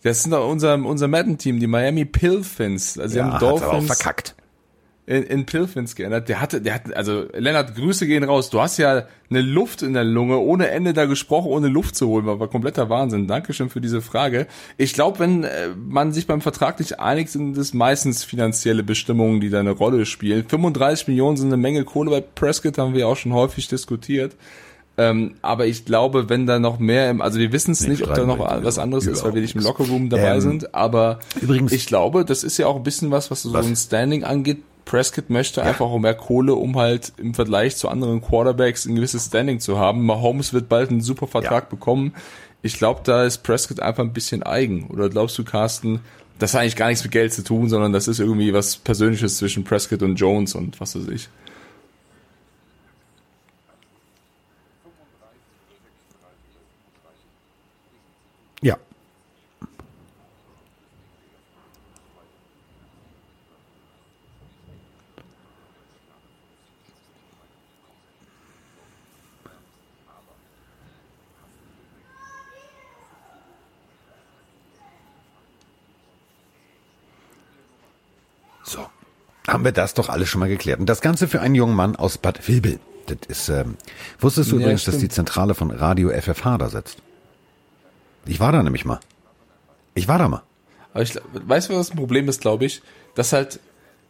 [0.03, 2.99] Das sind doch unser, unser Madden-Team, die Miami Pilfins.
[2.99, 4.35] Also, sie Ja, haben hat's aber auch Dolphins verkackt.
[5.13, 6.29] In, in Pilfins geändert.
[6.29, 8.49] Der hatte, der hat, also, Lennart, Grüße gehen raus.
[8.51, 12.09] Du hast ja eine Luft in der Lunge, ohne Ende da gesprochen, ohne Luft zu
[12.09, 12.25] holen.
[12.27, 13.27] War, war kompletter Wahnsinn.
[13.27, 14.47] Dankeschön für diese Frage.
[14.79, 19.41] Ich glaube, wenn äh, man sich beim Vertrag nicht einigt, sind es meistens finanzielle Bestimmungen,
[19.41, 20.45] die da eine Rolle spielen.
[20.49, 24.35] 35 Millionen sind eine Menge Kohle bei Prescott, haben wir auch schon häufig diskutiert.
[24.99, 28.15] Ähm, aber ich glaube, wenn da noch mehr im, also wir wissen es nicht, ob
[28.15, 31.73] da noch was anderes ist, weil wir nicht im Lockerroom dabei Ähm, sind, aber übrigens-
[31.73, 33.67] ich glaube, das ist ja auch ein bisschen was, was so Was?
[33.67, 34.59] ein Standing angeht.
[34.85, 39.27] Prescott möchte einfach auch mehr Kohle, um halt im Vergleich zu anderen Quarterbacks ein gewisses
[39.27, 40.05] Standing zu haben.
[40.05, 41.71] Mahomes wird bald einen super Vertrag Ja.
[41.71, 42.15] bekommen.
[42.63, 44.89] Ich glaube, da ist Prescott einfach ein bisschen eigen.
[44.89, 46.01] Oder glaubst du, Carsten,
[46.39, 49.37] das hat eigentlich gar nichts mit Geld zu tun, sondern das ist irgendwie was Persönliches
[49.39, 51.29] zwischen Prescott und Jones und was weiß ich.
[58.63, 58.77] Ja.
[78.65, 78.89] So.
[79.63, 80.81] Haben wir das doch alles schon mal geklärt.
[80.81, 82.81] Und das Ganze für einen jungen Mann aus Bad Vilbel.
[83.07, 83.77] Das ist, ähm,
[84.19, 85.11] wusstest du Ja, übrigens, dass stimmt.
[85.13, 86.99] die Zentrale von Radio FFH da sitzt?
[88.27, 88.99] Ich war da nämlich mal.
[89.95, 90.43] Ich war da mal.
[90.93, 92.83] Aber ich, weißt du, was das Problem ist, glaube ich?
[93.15, 93.61] Dass halt,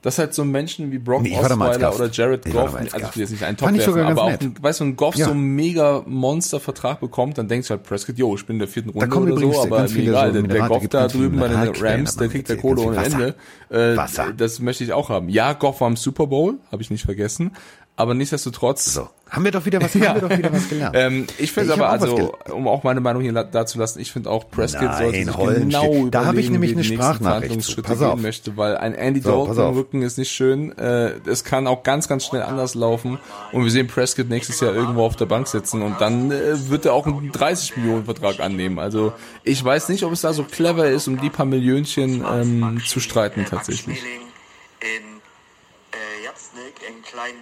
[0.03, 3.31] dass halt so Menschen wie Brock Nee, Osweiler oder Jared Goff, also ich will jetzt
[3.31, 5.27] nicht einen Top werfen, aber auch, ein, weißt du, ein Goff Ja.
[5.27, 8.69] so einen mega Monstervertrag bekommt, dann denkst du halt Prescott, yo, ich bin in der
[8.69, 12.01] vierten Runde oder so, aber mir egal, so der, Goff da drüben bei den Mineralquellen,
[12.01, 13.05] Rams, der kriegt der Kohle ohne.
[13.05, 13.35] Ende.
[13.71, 14.33] Äh, Wasser.
[14.37, 15.29] Das möchte ich auch haben.
[15.29, 17.53] Ja, Goff war im Super Bowl, habe ich nicht vergessen,
[17.97, 19.09] aber nichtsdestotrotz So.
[19.33, 20.09] Haben wir doch wieder was, Ja.
[20.15, 20.95] haben wir doch wieder was gelernt.
[20.97, 24.51] ähm, ich finde aber, also, um auch meine Meinung hier la- dazulassen, ich finde auch,
[24.51, 25.27] Prescott Nein, sollte sich
[25.71, 27.25] genau Da hab ich überlegen, nämlich wie eine Sprachnachricht zu.
[27.25, 28.21] Verhandlungsschritte Pass gehen auf.
[28.21, 29.75] möchte, weil ein Andy So, Dalton im.
[29.77, 30.77] Rücken ist nicht schön.
[30.77, 33.19] Äh, es kann auch ganz, ganz schnell anders laufen
[33.53, 36.85] und wir sehen Prescott nächstes Jahr irgendwo auf der Bank sitzen und dann äh, wird
[36.85, 38.79] er auch einen 30 Millionen Vertrag annehmen.
[38.79, 39.13] Also
[39.45, 43.01] ich weiß nicht, ob es da so clever ist, um die paar Millionchen ähm, zu
[43.01, 43.99] streiten tatsächlich.
[44.81, 44.87] in
[45.93, 47.35] äh, Japsnik, in Klein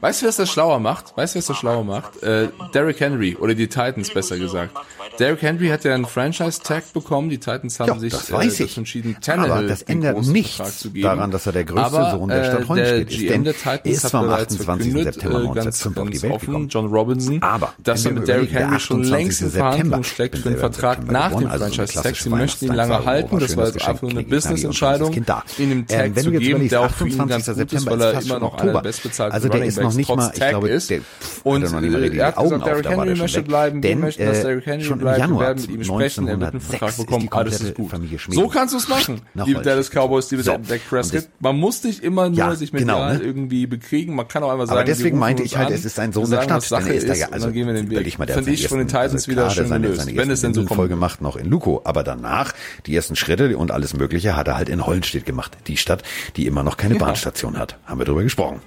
[0.00, 1.16] Weißt du, was das schlauer macht?
[1.16, 2.22] Weißt du, was das schlauer macht?
[2.22, 4.72] Äh, Derrick Henry oder die Titans besser gesagt.
[5.18, 7.30] Derrick Henry hat ja einen Franchise-Tag bekommen.
[7.30, 8.78] Die Titans haben Ja, sich das äh, weiß dazu ich.
[8.78, 12.44] entschieden, Aber Tannehill das den ändert nichts daran, dass er der größte Aber, Sohn der
[12.44, 13.18] Stadt äh, Hollenstedt der ist.
[13.18, 14.64] GM Denn der er Titans ist hat am bereits 28.
[14.92, 16.68] verkündet, September äh, ganz, 1905 auf die ganz Welt offen, gekommen.
[16.68, 19.10] John Robinson, Aber dass er mit Derrick Henry schon 28.
[19.10, 22.14] längst in September, Verhandlungen steckt für im Vertrag nach dem also Franchise-Tag.
[22.16, 23.38] Sie möchten ihn lange halten.
[23.40, 25.12] Das war jetzt einfach nur eine Business-Entscheidung,
[25.58, 27.28] ihn im Tag zu geben, der auch für ihn 28.
[27.56, 30.16] ganz gut ist, weil er immer noch einer Bestbezahlten Also der Running ist noch nicht
[30.16, 30.90] mal, ich Tag glaube, ist.
[30.90, 33.42] der pff, Und noch nicht mal äh, die er hat Augen gesagt, Derrick Henry möchte
[33.42, 36.28] bleiben, wir Denn, möchten, dass äh, Derrick Henry schon bleibt, wir werden mit ihm sprechen,
[36.28, 37.90] er wird einen 1906 Vertrag die bekommen, alles ist gut.
[38.30, 39.62] So kannst du es machen, Holstein.
[39.62, 40.56] Dallas Cowboys, liebe So.
[40.56, 41.28] Dak Prescott.
[41.40, 43.24] Man muss nicht immer nur sich genau, medial ne?
[43.24, 45.98] irgendwie bekriegen, man kann auch einfach sagen, Aber deswegen wir meinte ich halt, es ist
[45.98, 46.62] ein Sohn wir der Stadt.
[46.62, 48.18] Sache ist ja, also, dann gehen wir den Weg.
[48.18, 50.62] mal, der Finde ich von den Titans also wieder schön gelöst, wenn es denn so
[50.66, 50.88] Folge kommt.
[50.90, 52.52] gemacht noch in Luko, aber danach
[52.86, 56.02] die ersten Schritte und alles Mögliche hat er halt in Hollenstedt gemacht, die Stadt,
[56.36, 57.00] die immer noch keine Ja.
[57.00, 57.76] Bahnstation hat.
[57.86, 58.60] Haben wir drüber gesprochen.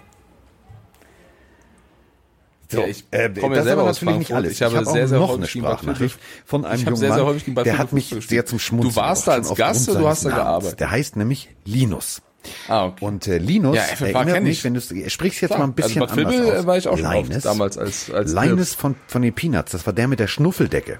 [2.79, 4.51] Ja, ich äh, komme ja das ist selber aber natürlich nicht alles.
[4.53, 7.53] Ich habe hab auch sehr, sehr noch häufig eine Sprachnachricht von einem Ich habe jungen
[7.55, 10.25] Mann, der hat mich sehr zum Schmunzeln Du warst da als Gast oder du hast
[10.25, 10.43] da Namens.
[10.45, 10.79] gearbeitet?
[10.79, 12.21] Der heißt nämlich Linus.
[12.67, 13.05] Ah, okay.
[13.05, 14.63] Und äh, Linus Ja, erinnert mich, ich.
[14.63, 16.65] wenn du sprichst jetzt Klar, mal ein bisschen also anders aus.
[16.65, 20.07] war ich auch Linus, damals als- als Linus von, von den Peanuts, das war der
[20.07, 20.99] mit der Schnuffeldecke.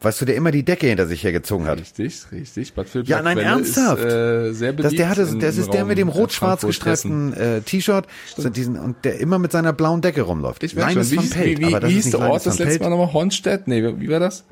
[0.00, 1.80] Weißt du, der immer die Decke hinter sich hergezogen hat.
[1.80, 2.72] Richtig, richtig.
[2.72, 4.04] Bad Vilbel Ja, nein, Quelle ernsthaft.
[4.04, 7.62] Ist, äh, sehr beliebt Das, der hatte, das ist der mit dem rot-schwarz gestreiften äh,
[7.62, 8.06] T-Shirt
[8.36, 10.62] so diesen, und der immer mit seiner blauen Decke rumläuft.
[10.62, 12.32] Ich weiß schon, Linus wie, Pelt, wie, aber wie, das wie ist hieß der Linus
[12.32, 12.80] Ort das letzte.
[12.84, 13.12] Mal nochmal?
[13.12, 13.66] Hornstedt?
[13.66, 14.44] Nee, wie wie war das?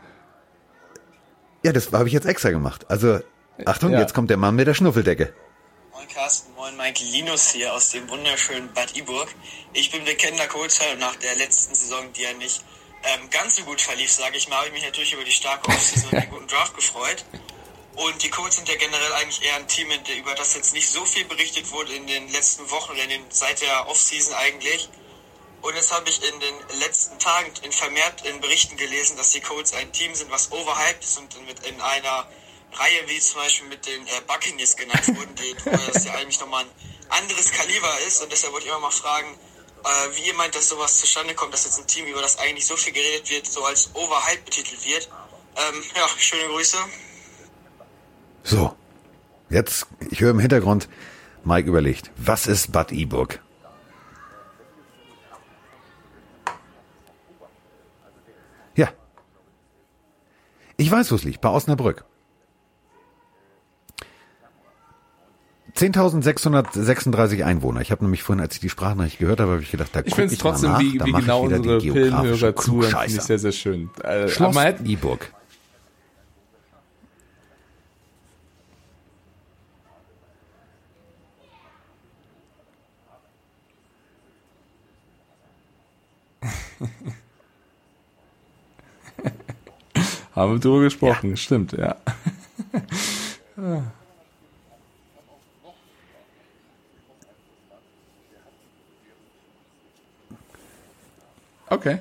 [1.64, 2.86] Ja, das habe ich jetzt extra gemacht.
[2.88, 3.20] Also,
[3.64, 4.00] Achtung, Ja.
[4.00, 5.32] jetzt kommt der Mann mit der Schnuffeldecke.
[5.92, 9.28] Moin Carsten, moin Mike Linus hier aus dem wunderschönen Bad Iburg.
[9.72, 12.64] Ich bin bekennender und nach der letzten Saison, die ja nicht
[13.06, 15.68] ähm, ganz so gut verlief, sage ich mal, habe ich mich natürlich über die starke
[15.68, 17.24] Offseason und den guten Draft gefreut.
[17.94, 19.88] Und die Colts sind ja generell eigentlich eher ein Team,
[20.18, 23.24] über das jetzt nicht so viel berichtet wurde in den letzten Wochen oder in den,
[23.30, 24.88] seit der Offseason eigentlich.
[25.62, 29.40] Und jetzt habe ich in den letzten Tagen in vermehrt in Berichten gelesen, dass die
[29.40, 32.28] Colts ein Team sind, was overhyped ist und mit in einer
[32.72, 36.38] Reihe wie zum Beispiel mit den äh, Buccaneers genannt wurden, die, wo das ja eigentlich
[36.40, 36.70] nochmal ein
[37.08, 38.20] anderes Kaliber ist.
[38.20, 39.38] Und deshalb wollte ich immer mal fragen,
[39.86, 42.66] äh, wie ihr meint, dass sowas zustande kommt, dass jetzt ein Team, über das eigentlich
[42.66, 45.08] so viel geredet wird, so als overhyped betitelt wird.
[45.56, 46.76] Ähm, ja, schöne Grüße.
[48.42, 48.76] So,
[49.48, 50.88] jetzt, ich höre im Hintergrund,
[51.44, 53.38] Mike überlegt, was ist Bad E-Book?
[58.74, 58.88] Ja.
[60.76, 62.04] Ich weiß, wo es liegt, bei Osnabrück.
[65.76, 67.82] 10.636 Einwohner.
[67.82, 70.14] Ich habe nämlich vorhin, als ich die Sprachnachricht gehört habe, habe ich gedacht, da Ich
[70.14, 73.90] finde es trotzdem, nach, wie, wie genau unsere Pillenhörer zuhören, finde ich sehr, sehr schön.
[74.02, 75.30] Äh, Schloss E-Book.
[90.34, 91.96] haben wir drüber gesprochen, stimmt, ja.
[101.86, 101.98] Okay.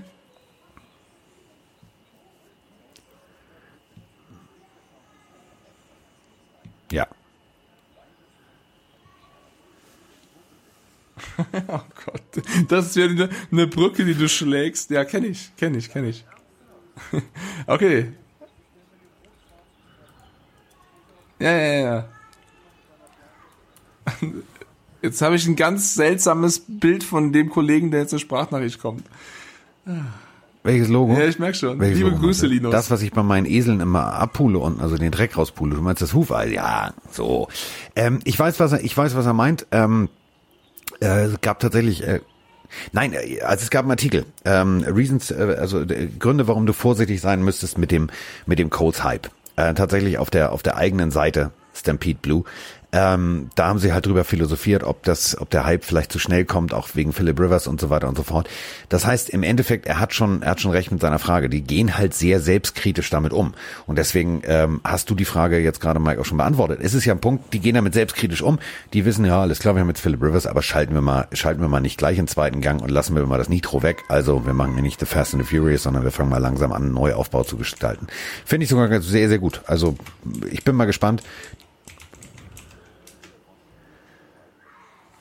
[6.92, 7.08] Ja.
[11.68, 12.22] Oh Gott.
[12.68, 14.90] Das ist wieder eine, eine Brücke, die du schlägst.
[14.90, 16.26] Ja, kenne ich, kenne ich, kenne ich.
[17.68, 18.14] Okay.
[21.40, 22.10] Ja, ja, ja.
[25.02, 29.04] Jetzt habe ich ein ganz seltsames Bild von dem Kollegen, der jetzt zur Sprachnachricht kommt.
[30.64, 31.14] Welches Logo?
[31.14, 31.80] Ja, ich merke schon.
[31.80, 32.48] Welches Liebe Logo Grüße?
[32.48, 32.72] Linus.
[32.72, 35.76] Das, was ich bei meinen Eseln immer abpule unten, also den Dreck rauspule.
[35.76, 36.52] Du meinst das Hufeil?
[36.52, 37.48] Ja, so.
[37.96, 39.68] Ähm, ich weiß, was er, ich weiß, was er meint.
[39.72, 40.10] Ähm,
[41.02, 42.22] äh, es gab tatsächlich, äh,
[42.94, 46.74] nein, äh, also es gab einen Artikel, ähm, Reasons, äh, also äh, Gründe, warum du
[46.74, 48.10] vorsichtig sein müsstest mit dem,
[48.48, 49.30] mit dem Colts Hype.
[49.58, 52.44] Äh, tatsächlich auf der, auf der eigenen Seite Stampede Blue.
[52.96, 56.46] Ähm, da haben sie halt drüber philosophiert, ob das, ob der Hype vielleicht zu schnell
[56.46, 58.48] kommt, auch wegen Philip Rivers und so weiter und so fort.
[58.88, 61.50] Das heißt, im Endeffekt, er hat schon, er hat schon recht mit seiner Frage.
[61.50, 63.54] Die gehen halt sehr selbstkritisch damit um.
[63.86, 66.80] Und deswegen ähm, hast du die Frage jetzt gerade, Mike, auch schon beantwortet.
[66.82, 68.60] Es ist ja ein Punkt, die gehen damit selbstkritisch um.
[68.94, 71.60] Die wissen, ja, alles klar, wir haben jetzt Philip Rivers, aber schalten wir mal, schalten
[71.60, 74.06] wir mal nicht gleich in zweiten Gang und lassen wir mal das Nitro weg.
[74.08, 76.72] Also wir machen ja nicht The Fast and the Furious, sondern wir fangen mal langsam
[76.72, 78.08] an, einen Neuaufbau zu gestalten.
[78.46, 79.64] Finde ich sogar sehr, sehr gut.
[79.68, 79.98] Also
[80.50, 81.24] ich bin mal gespannt.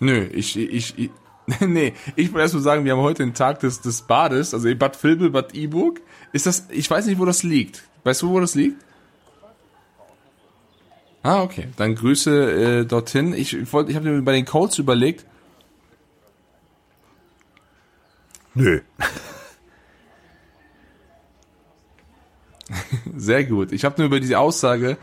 [0.04, 1.10] Nö, ich, ich, ich
[1.60, 4.68] nee, ich wollte erst mal sagen, wir haben heute den Tag des, des Bades, also
[4.74, 6.02] Bad Vilbel, Bad Iburg.
[6.34, 7.84] Ist das, ich weiß nicht, wo das liegt.
[8.04, 8.84] Weißt du, wo das liegt?
[11.22, 11.68] Ah, okay.
[11.78, 13.32] Dann Grüße äh, dorthin.
[13.32, 15.24] Ich, wollte, ich habe mir bei den Codes überlegt.
[18.52, 18.82] Nö.
[23.16, 23.72] Sehr gut.
[23.72, 24.98] Ich habe nur über diese Aussage,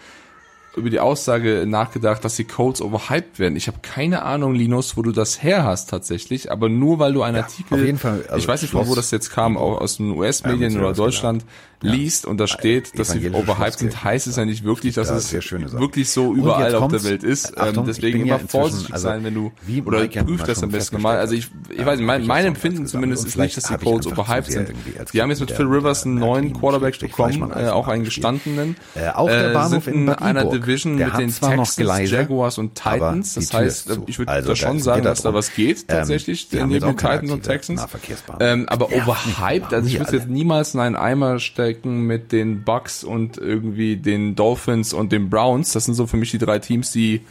[0.76, 3.56] über die Aussage nachgedacht, dass die Codes overhyped werden.
[3.56, 7.24] Ich habe keine Ahnung, Linus, wo du das her hast tatsächlich, aber nur weil du
[7.24, 9.82] einen Artikel, auf jeden Fall, also ich weiß nicht, von wo das jetzt kam, auch
[9.82, 11.46] aus den US-Medien Ja, oder mit
[11.82, 15.32] Liest und da steht, dass sie overhyped sind, heißt es ja nicht wirklich, dass es
[15.34, 17.58] wirklich so überall auf der Welt ist.
[17.58, 20.48] Achtung, ähm, deswegen immer vorsichtig also, sein, wenn du wie oder Mike ja prüf mal
[20.48, 21.18] das am besten mal.
[21.18, 23.88] Also ich, ich weiß nicht, mein, mein Empfinden damals zumindest ist nicht, dass die einfach
[23.88, 24.72] overhyped sind.
[25.14, 28.76] Die haben jetzt mit Phil Rivers einen neuen Quarterback bekommen, äh, auch einen gestandenen.
[28.96, 30.46] Äh, auch der Äh, Bahnhof in einer.
[30.52, 33.36] Division mit den Texans, Jaguars und Titans.
[33.36, 36.70] Das heißt, ich würde Also da schon sagen, dass da was geht, Ähm, tatsächlich, neben
[36.72, 37.82] den Titans und Texans.
[38.68, 41.40] Aber overhyped, also ich würde jetzt niemals in einen Eimer
[41.72, 45.72] stecken mit den Bucks und irgendwie den Dolphins und den Browns.
[45.72, 47.22] Das sind so für mich die drei Teams, die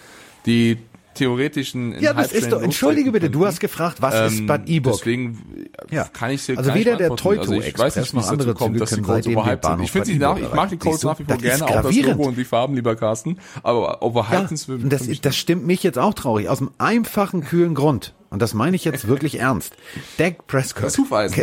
[0.46, 0.79] die
[1.12, 4.94] theoretischen Ja, das ist doch, entschuldige bitte, du hast gefragt, was ist Ähm, Bad Iburg?
[4.96, 6.05] Deswegen Ja.
[6.05, 7.14] kann ich dir Also gar nicht weder der.
[7.16, 9.64] Teuto also ich weiß nicht, wie noch es dazu andere kommt, dass die den overhyped
[9.64, 9.83] sind.
[9.83, 11.05] Ich finde Bad sie nach, ich mag die du?
[11.09, 11.96] nach wie vor ist gerne, auch das.
[11.96, 15.37] Logo und die Farben lieber Carsten, aber Ja, overhyped sind es für, und das, das
[15.37, 16.48] stimmt mich jetzt auch traurig.
[16.48, 18.14] Aus einem einfachen, kühlen Grund.
[18.31, 19.75] Und das meine ich jetzt wirklich ernst.
[20.16, 20.97] Dak Prescott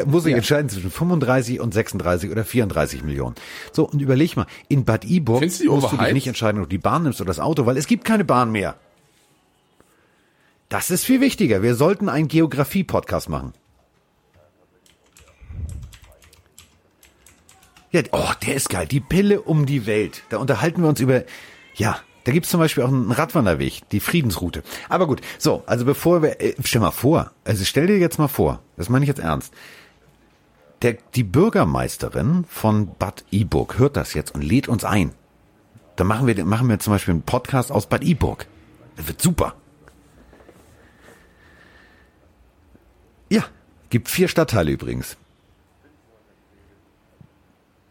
[0.06, 0.38] muss sich Ja.
[0.38, 3.36] entscheiden zwischen 35 und 36 oder 34 Millionen.
[3.74, 6.78] So, und überleg mal, in Bad Iburg musst du dich nicht entscheiden, ob du die
[6.78, 8.76] Bahn nimmst oder das Auto, weil es gibt keine Bahn mehr.
[10.70, 11.62] Das ist viel wichtiger.
[11.62, 13.54] Wir sollten einen Geografie-Podcast machen.
[17.92, 18.86] Ja, oh, der ist geil.
[18.86, 20.24] Die Pille um die Welt.
[20.30, 21.24] Da unterhalten wir uns über,
[21.76, 24.62] ja, Da gibt's zum Beispiel auch einen Radwanderweg, die Friedensroute.
[24.90, 28.28] Aber gut, so, also bevor wir, äh, stell mal vor, also stell dir jetzt mal
[28.28, 29.54] vor, das meine ich jetzt ernst.
[30.82, 35.14] Der, die Bürgermeisterin von Bad Iburg hört das jetzt und lädt uns ein.
[35.96, 38.46] Dann machen wir, machen wir zum Beispiel einen Podcast aus Bad Iburg.
[38.98, 39.56] Das wird super.
[43.30, 43.46] Ja,
[43.90, 45.16] gibt vier Stadtteile übrigens.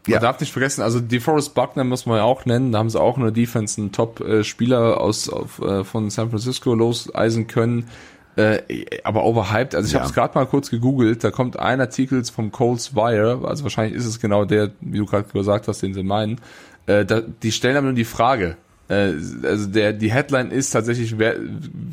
[0.07, 0.19] Man Ja.
[0.19, 3.17] darf nicht vergessen, also DeForest Buckner muss man ja auch nennen, da haben sie auch
[3.17, 7.89] in der Defense einen Top-Spieler aus auf, äh, von San Francisco loseisen können,
[8.37, 8.59] äh,
[9.03, 9.75] aber overhyped.
[9.75, 9.99] Also ich Ja.
[9.99, 13.95] habe es gerade mal kurz gegoogelt, da kommt ein Artikel vom Coles Wire, also wahrscheinlich
[13.97, 16.39] ist es genau der, wie du gerade gesagt hast, den sie meinen.
[16.85, 18.55] Äh, da, die stellen aber nur die Frage.
[18.89, 21.35] Äh, also der die Headline ist tatsächlich, wer,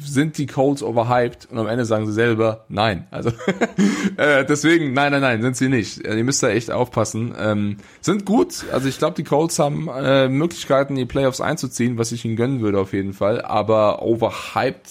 [0.00, 1.50] sind die Colts overhyped?
[1.50, 3.06] Und am Ende sagen sie selber, nein.
[3.10, 3.30] Also
[4.16, 6.04] äh, deswegen, nein, nein, nein, sind sie nicht.
[6.04, 7.34] Äh, ihr müsst da echt aufpassen.
[7.38, 8.64] Ähm, sind gut.
[8.72, 12.60] Also ich glaube, die Colts haben äh, Möglichkeiten, die Playoffs einzuziehen, was ich ihnen gönnen
[12.60, 13.42] würde auf jeden Fall.
[13.42, 14.90] Aber overhyped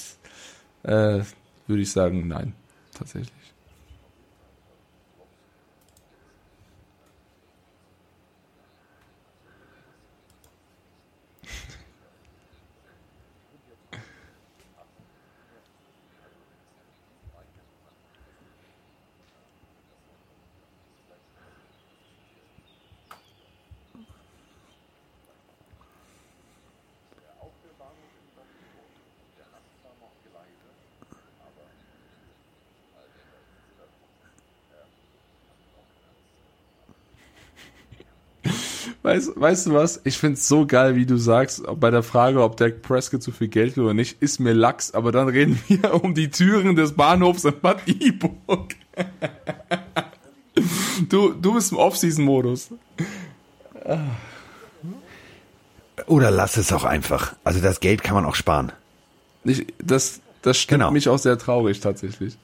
[0.84, 1.22] äh,
[1.68, 2.54] würde ich sagen, nein,
[2.98, 3.43] tatsächlich.
[39.14, 40.02] Weißt, weißt du was?
[40.06, 43.48] Ich find's so geil, wie du sagst, bei der Frage, ob Dak Prescott zu viel
[43.48, 46.94] Geld will oder nicht, ist mir Lachs, aber dann reden wir um die Türen des
[46.94, 48.76] Bahnhofs in Bad Iburg.
[51.10, 52.70] Du, du bist im Off-Season-Modus.
[56.06, 57.36] Oder lass es auch einfach.
[57.44, 58.72] Also das Geld kann man auch sparen.
[59.44, 60.92] Ich, das, das stimmt Genau.
[60.92, 62.38] mich auch sehr traurig, tatsächlich.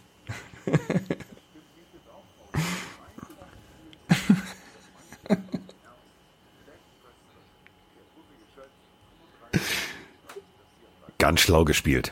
[11.29, 12.11] Ganz schlau gespielt.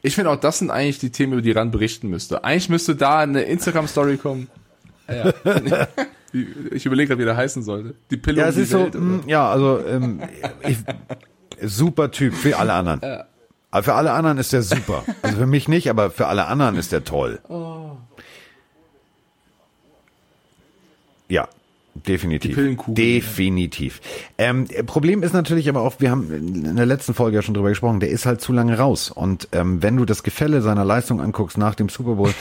[0.00, 2.44] Ich finde auch, das sind eigentlich die Themen, über die Rand berichten müsste.
[2.44, 4.48] Eigentlich müsste da eine Instagram-Story kommen.
[5.06, 5.34] Ja,
[5.66, 5.88] ja.
[6.70, 7.94] Ich überlege gerade, wie der heißen sollte.
[8.10, 9.04] Die Pille Ja, um es die ist so, Welt, oder?
[9.04, 10.22] mh, ja, also ähm,
[10.66, 10.78] ich,
[11.60, 13.02] super Typ für alle anderen.
[13.70, 15.04] Aber für alle anderen ist der super.
[15.20, 17.38] Also für mich nicht, aber für alle anderen ist der toll.
[21.28, 21.46] Ja,
[22.06, 22.50] definitiv.
[22.50, 22.94] Die Pillenkugel.
[22.94, 24.00] Definitiv.
[24.38, 27.68] Ähm, Problem ist natürlich aber auch, wir haben in der letzten Folge ja schon drüber
[27.68, 29.10] gesprochen, der ist halt zu lange raus.
[29.10, 32.32] Und ähm, wenn du das Gefälle seiner Leistung anguckst nach dem Super Bowl,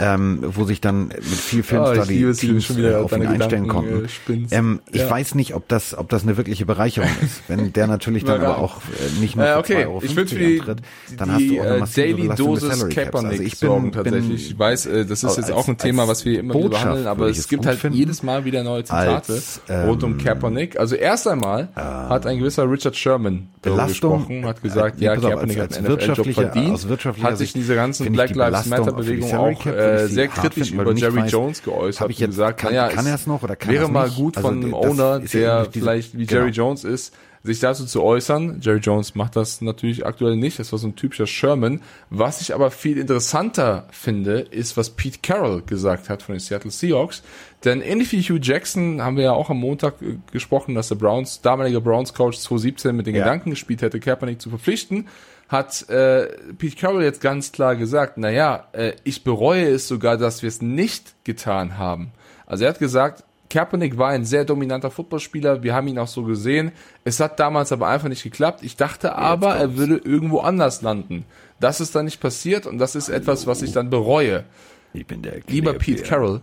[0.00, 4.04] ähm, wo sich dann mit viel Oh, Filmstudy-Teams schon wieder äh, auf ihn einstellen konnten,
[4.28, 5.10] äh, ähm, ich Ja.
[5.10, 7.42] weiß nicht, ob das, ob das eine wirkliche Bereicherung ist.
[7.48, 10.14] Wenn der natürlich dann aber auch äh, nicht nur Äh, für okay, 2,50 Euro ich
[10.14, 10.82] die, antritt,
[11.16, 12.88] dann die hast du auch eine äh, massive Daily Dosis.
[12.88, 14.50] Kaepernick Also ich bin, sorgen bin tatsächlich.
[14.50, 17.06] Ich weiß, äh, das ist jetzt auch ein Thema, was wir immer wieder Botschaft behandeln,
[17.06, 17.96] aber es gibt halt finden.
[17.96, 20.78] jedes Mal wieder neue Zitate Als, ähm, rund um Kaepernick.
[20.78, 25.58] Also erst einmal hat ein gewisser Richard Sherman Belastung, gesprochen, hat gesagt, äh, ja, Kaepernick
[25.58, 28.84] als- hat als einen NFL-Job wirtschaftlicher- verdient, hat sich dieser ganzen Black Lives Belastung Matter
[28.84, 32.16] für die Bewegung Salary auch äh, sehr kritisch finden, über Jerry weißt, Jones geäußert und
[32.16, 34.62] gesagt, kann- naja, kann er es noch oder kann er wäre mal gut Also von
[34.62, 36.40] einem Owner, der diese- vielleicht wie genau.
[36.40, 37.14] Jerry Jones ist,
[37.46, 38.60] sich dazu zu äußern.
[38.62, 40.58] Jerry Jones macht das natürlich aktuell nicht.
[40.58, 41.82] Das war so ein typischer Sherman.
[42.08, 46.70] Was ich aber viel interessanter finde, ist, was Pete Carroll gesagt hat von den Seattle
[46.70, 47.22] Seahawks.
[47.62, 50.94] Denn ähnlich wie Hugh Jackson haben wir ja auch am Montag äh, gesprochen, dass der
[50.94, 53.24] Browns, damaliger Browns-Coach 2017 mit den Ja.
[53.24, 55.08] Gedanken gespielt hätte, Kaepernick zu verpflichten,
[55.48, 56.28] hat äh,
[56.58, 60.62] Pete Carroll jetzt ganz klar gesagt, naja, äh, ich bereue es sogar, dass wir es
[60.62, 62.12] nicht getan haben.
[62.46, 66.24] Also er hat gesagt, Kaepernick war ein sehr dominanter Footballspieler, wir haben ihn auch so
[66.24, 66.72] gesehen.
[67.04, 68.62] Es hat damals aber einfach nicht geklappt.
[68.62, 71.24] Ich dachte aber, er würde irgendwo anders landen.
[71.60, 74.44] Das ist dann nicht passiert und das ist etwas, was ich dann bereue.
[74.92, 76.02] Ich bin der Lieber Pete.
[76.02, 76.40] Carroll,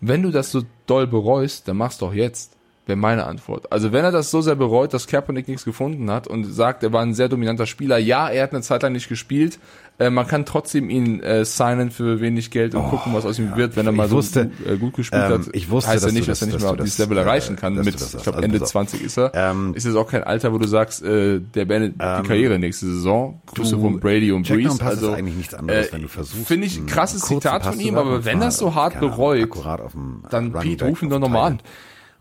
[0.00, 2.56] wenn du das so doll bereust, dann mach's doch jetzt.
[2.88, 3.70] Wäre meine Antwort.
[3.70, 6.92] Also wenn er das so sehr bereut, dass Kaepernick nichts gefunden hat und sagt, er
[6.92, 9.58] war ein sehr dominanter Spieler, ja, er hat eine Zeit lang nicht gespielt,
[9.98, 13.56] äh, man kann trotzdem ihn äh, signen für wenig Geld und gucken, was aus ihm
[13.56, 15.40] wird, wenn er Oh, Ich mal wusste, so äh, gut gespielt ähm, hat.
[15.52, 17.06] ich wusste, heißt ja dass nicht, du dass er das- nicht dass mehr dieses das,
[17.06, 17.74] Level äh, erreichen kann.
[17.76, 18.72] dass Mit, das ich glaube, Also Ende pass auf.
[18.72, 19.32] 20 ist er.
[19.34, 22.86] Ähm, ist jetzt auch kein Alter, wo du sagst, äh, der beendet die Karriere nächste
[22.86, 23.42] Saison.
[23.54, 24.74] Grüße von Brady und Breeze.
[24.76, 27.78] Ist Also eigentlich nichts anderes, äh, wenn du versuchst, Finde ich ein krasses Zitat von
[27.78, 29.50] ihm, aber wenn das so hart bereut,
[30.30, 31.60] dann Pete, ruf ihn doch nochmal an.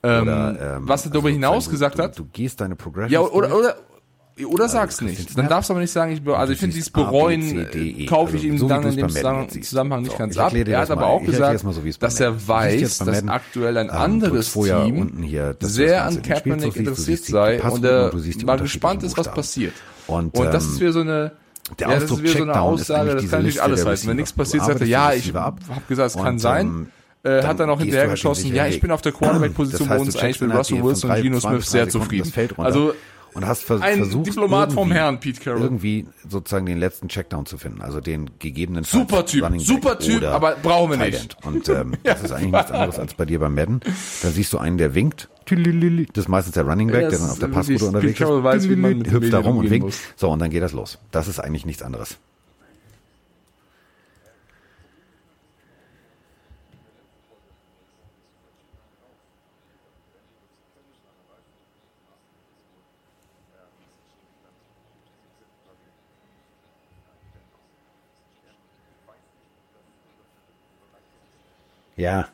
[0.04, 0.22] Ähm.
[0.24, 3.12] Oder, ähm, was er darüber also, hinaus gesagt du, hat, Du gehst deine Progression.
[3.12, 3.76] ja, oder, oder,
[4.46, 5.36] Oder sag's nicht.
[5.38, 8.44] Dann darfst du aber nicht sagen, ich, also ich finde dieses Bereuen äh, kaufe ich
[8.44, 10.54] Also, ihm so dann in dem Zusammenhang, nicht So, ganz ab.
[10.54, 14.54] Er hat aber auch gesagt, so, dass er weiß, dass Madden, aktuell ein ähm, anderes
[14.54, 18.12] Team hier, sehr an Kaepernick interessiert sei und er
[18.46, 19.74] mal gespannt ist, was passiert.
[20.06, 21.32] Und, Und das ähm, ist wieder so eine
[21.80, 24.10] der ja, das ist wieder so eine Aussage, das kann nicht Liste alles heißen.
[24.10, 26.92] Wenn nichts passiert, sagt er, ja, ich habe gesagt, es kann sein.
[27.28, 29.94] Äh, hat dann auch hinterher halt geschossen, ja, ich bin auf der Quarterback-Position Das bei
[29.96, 32.56] heißt, uns du eigentlich mit Russell Wilson und Geno 20, Smith sehr 30 Sekunden zufrieden.
[32.58, 32.94] Also
[33.38, 35.62] und hast ver ein versucht, Diplomat vom Herrn, Pete Carroll.
[35.62, 40.56] Irgendwie sozusagen den letzten Checkdown zu finden, also den gegebenen Super Typ, super Typ, aber
[40.56, 41.38] brauchen wir nicht.
[41.46, 43.82] Und ähm, das ist eigentlich nichts anderes als bei dir beim Madden.
[44.24, 45.30] Da siehst du einen, der winkt.
[45.46, 48.44] Das ist meistens der Running Back, Ja, der dann auf der ist Passroute unterwegs Carroll
[48.44, 49.86] weiß, hüpft da rum und winkt.
[49.86, 50.00] muss.
[50.16, 50.98] So, und dann geht das los.
[51.12, 52.18] Das ist eigentlich nichts anderes.
[71.98, 72.30] Ja.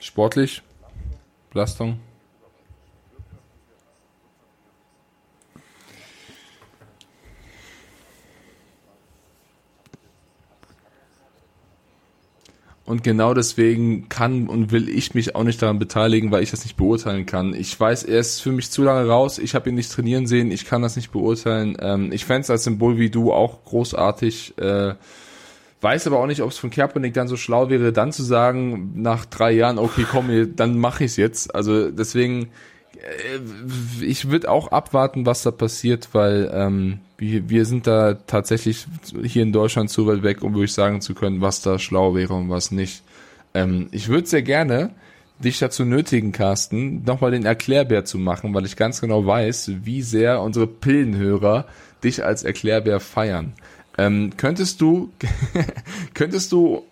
[0.00, 0.62] Sportlich,
[1.50, 2.00] Belastung.
[12.88, 16.64] Und genau deswegen kann und will ich mich auch nicht daran beteiligen, weil ich das
[16.64, 17.52] nicht beurteilen kann.
[17.52, 19.38] Ich weiß, er ist für mich zu lange raus.
[19.38, 20.50] Ich habe ihn nicht trainieren sehen.
[20.50, 21.76] Ich kann das nicht beurteilen.
[21.80, 24.56] Ähm, ich fände als Symbol wie du auch großartig.
[24.56, 24.94] Äh,
[25.82, 28.92] weiß aber auch nicht, ob es von Kaepernick dann so schlau wäre, dann zu sagen,
[28.94, 31.54] nach drei Jahren, okay, komm, dann mache ich es jetzt.
[31.54, 32.48] Also deswegen,
[34.00, 38.86] ich würde auch abwarten, was da passiert, weil ähm, wir, wir sind da tatsächlich
[39.22, 42.34] hier in Deutschland zu weit weg, um wirklich sagen zu können, was da schlau wäre
[42.34, 43.02] und was nicht.
[43.54, 44.90] Ähm, ich würde sehr gerne
[45.38, 50.02] dich dazu nötigen, Carsten, nochmal den Erklärbär zu machen, weil ich ganz genau weiß, wie
[50.02, 51.66] sehr unsere Pillenhörer
[52.02, 53.52] dich als Erklärbär feiern.
[53.96, 55.10] Ähm, könntest du,
[56.14, 56.84] könntest du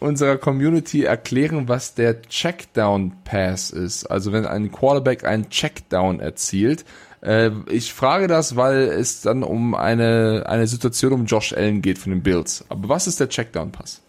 [0.00, 4.06] unserer Community erklären, was der Checkdown Pass ist?
[4.06, 6.84] Also wenn ein Quarterback einen Checkdown erzielt.
[7.20, 11.98] Äh, ich frage das, weil es dann um eine, eine Situation um Josh Allen geht
[11.98, 12.64] von den Bills.
[12.68, 14.00] Aber was ist der Checkdown Pass?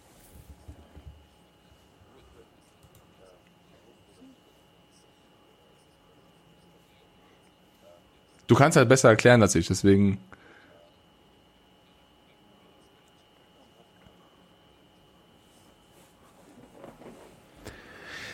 [8.46, 10.18] Du kannst halt besser erklären als ich, deswegen.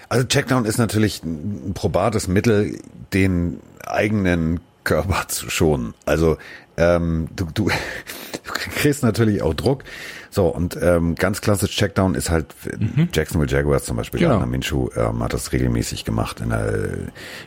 [0.08, 2.78] Also Checkdown ist natürlich ein probates Mittel,
[3.12, 5.94] den eigenen Körper zu schonen.
[6.04, 6.36] Also
[6.76, 7.68] ähm, du, du,
[8.44, 9.84] du kriegst natürlich auch Druck.
[10.30, 12.46] So, und ähm, ganz klassisch Checkdown ist halt
[12.78, 13.08] mhm.
[13.12, 14.20] Jacksonville Jaguars zum Beispiel.
[14.20, 14.32] Genau.
[14.32, 16.88] Gardner Minshew ähm, hat das regelmäßig gemacht in der,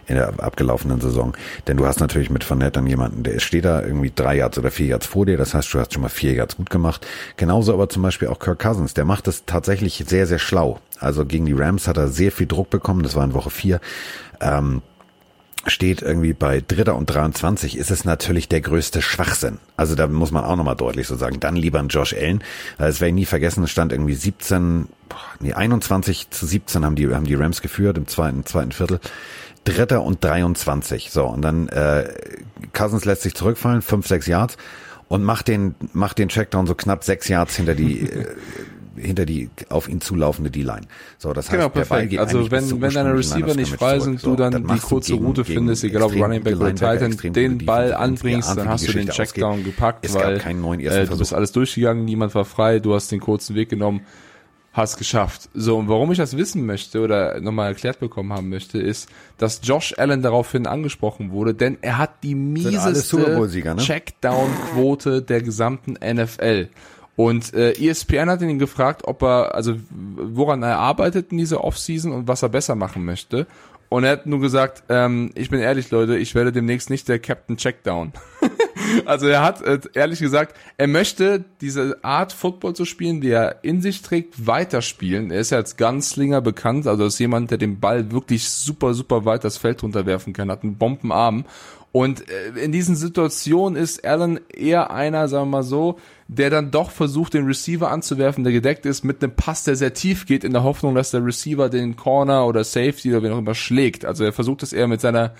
[0.07, 1.33] in der abgelaufenen Saison.
[1.67, 4.71] Denn du hast natürlich mit Fournette dann jemanden, der steht da irgendwie drei Yards oder
[4.71, 5.37] vier Yards vor dir.
[5.37, 7.05] Das heißt, du hast schon mal vier Yards gut gemacht.
[7.37, 8.93] Genauso aber zum Beispiel auch Kirk Cousins.
[8.93, 10.79] Der macht das tatsächlich sehr, sehr schlau.
[10.99, 13.03] Also gegen die Rams hat er sehr viel Druck bekommen.
[13.03, 13.79] Das war in Woche vier.
[14.41, 14.81] Ähm,
[15.67, 19.59] steht irgendwie bei Dritter und 23, ist es natürlich der größte Schwachsinn.
[19.75, 22.43] Also da muss man auch nochmal deutlich so sagen, dann lieber ein Josh Allen.
[22.77, 24.87] Das werde ich nie vergessen, es stand irgendwie 17,
[25.39, 28.99] nee, 21 zu 17 haben die, haben die Rams geführt im zweiten, zweiten Viertel.
[29.65, 31.11] Dritter und 23.
[31.11, 32.09] So, und dann äh,
[32.73, 34.57] Cousins lässt sich zurückfallen, 5, 6 Yards
[35.09, 38.27] und macht den, macht den Checkdown so knapp 6 Yards hinter die äh,
[38.99, 40.81] hinter die auf ihn zulaufende D-Line.
[41.17, 42.09] So, das heißt, Genau, der Ball perfekt.
[42.11, 45.13] geht Also wenn, wenn deine Receiver nicht frei sind, So, du dann dann die kurze
[45.13, 48.91] gegen- Route findest, egal ob Running Back oder Titan, den Ball anbringst, dann hast du
[48.93, 49.09] den.
[49.09, 52.79] Checkdown gepackt, Es weil keinen neuen ersten äh, du bist alles durchgegangen, niemand war frei,
[52.79, 54.01] du hast den kurzen Weg genommen,
[54.71, 55.49] hast geschafft.
[55.55, 59.61] So, und warum ich das wissen möchte oder nochmal erklärt bekommen haben möchte, ist, dass
[59.63, 63.75] Josh Allen daraufhin angesprochen wurde, denn er hat die mieseste ne?
[63.77, 66.69] Checkdown-Quote der gesamten NFL.
[67.19, 72.13] Und äh, ESPN hat ihn gefragt, ob er, also woran er arbeitet in dieser Offseason
[72.13, 73.45] und was er besser machen möchte.
[73.89, 77.19] Und er hat nur gesagt, ähm, ich bin ehrlich, Leute, ich werde demnächst nicht der
[77.19, 78.13] Captain Checkdown.
[79.05, 83.65] also er hat äh, ehrlich gesagt, er möchte diese Art Football zu spielen, die er
[83.65, 85.29] in sich trägt, weiterspielen.
[85.29, 89.25] Er ist ja als Gunslinger bekannt, also ist jemand, der den Ball wirklich super, super
[89.25, 91.43] weit das Feld runterwerfen kann, hat einen Bombenarm
[91.91, 95.97] Und äh, in diesen Situationen ist Allen eher einer, sagen wir mal so,
[96.31, 99.95] der dann doch versucht, den Receiver anzuwerfen, der gedeckt ist, mit einem Pass, der sehr
[99.95, 103.39] tief geht, in der Hoffnung, dass der Receiver den Corner oder Safety oder wen auch
[103.39, 104.05] immer schlägt.
[104.05, 105.33] Also er versucht es eher mit seiner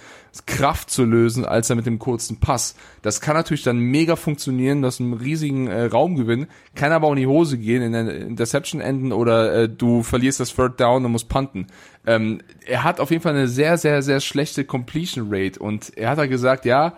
[0.48, 2.76] Kraft zu lösen, als er mit dem kurzen Pass.
[3.04, 7.20] Das kann natürlich dann mega funktionieren, das einen riesigen äh, Raumgewinn, kann aber auch in
[7.20, 11.12] die Hose gehen, in der Interception enden oder äh, du verlierst das Third Down und
[11.12, 11.68] musst punten.
[12.10, 16.10] Ähm, er hat auf jeden Fall eine sehr, sehr, sehr schlechte Completion Rate und er
[16.10, 16.94] hat da gesagt, ja,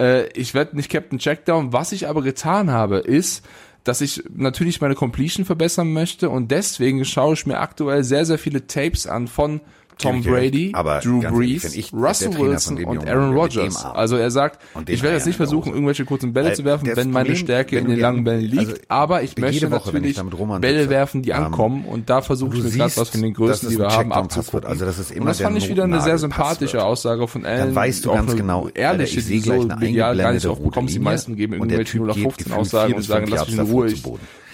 [0.00, 1.74] äh, ich werde nicht Captain Checkdown.
[1.74, 3.44] Was ich aber getan habe, ist,
[3.84, 8.38] dass ich natürlich meine Completion verbessern möchte und deswegen schaue ich mir aktuell sehr, sehr
[8.38, 9.60] viele Tapes an von
[9.98, 13.84] Tom Brady, aber Drew ehrlich, Brees, ich Russell Wilson und Aaron Rodgers.
[13.84, 17.36] Also er sagt, ich werde jetzt nicht versuchen, irgendwelche kurzen Bälle zu werfen, wenn meine
[17.36, 20.20] Stärke in den langen Bällen liegt, also aber ich möchte Woche, natürlich
[20.60, 23.78] Bälle werfen, die ankommen und da versuche ich mir gerade was von den größten, die
[23.78, 24.68] wir haben, abzugucken.
[24.68, 27.58] Also das ist immer und das fand ich wieder eine sehr sympathische Aussage von Allen.
[27.58, 30.94] Dann weißt du ganz genau, ehrliche, die so medial gar nicht oft bekommst.
[30.94, 33.92] Die meisten geben irgendwelche 0 15 Aussagen und sagen, lass mich in Ruhe,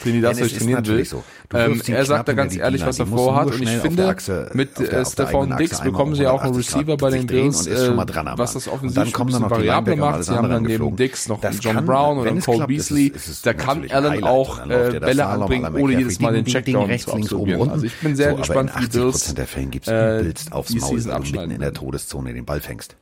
[0.04, 1.04] was ich trainieren will.
[1.04, 1.24] So.
[1.52, 3.46] Ähm, er sagt da ganz ehrlich, was er vorhat.
[3.48, 7.26] Und ich finde, Achse, mit äh, Stefan Dix bekommen sie auch einen Receiver bei den
[7.26, 7.96] Bills, äh,
[8.36, 10.24] was das offensichtlich ein bisschen variabler macht.
[10.24, 13.12] Sie haben dann neben Dix noch John Brown oder Cole Beasley.
[13.42, 17.70] Da kann Allen auch äh, Bälle anbringen, ohne jedes Mal den Checkdown zu absolvieren.
[17.70, 21.32] Also ich bin sehr gespannt, wie Bills der Fällen gibt's äh, aufs Maul, wenn du
[21.32, 22.96] mitten in der Todeszone den Ball fängst.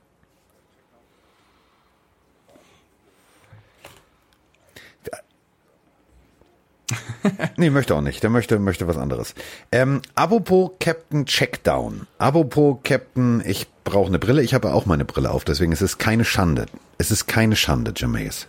[7.56, 8.22] nee, möchte auch nicht.
[8.22, 9.34] Der möchte, möchte was anderes.
[9.72, 12.06] Ähm, apropos Captain Checkdown.
[12.18, 14.42] Apropos Captain, ich brauche eine Brille.
[14.42, 16.66] Ich habe auch meine Brille auf, deswegen ist es keine Schande.
[16.98, 18.46] Es ist keine Schande, Jameis.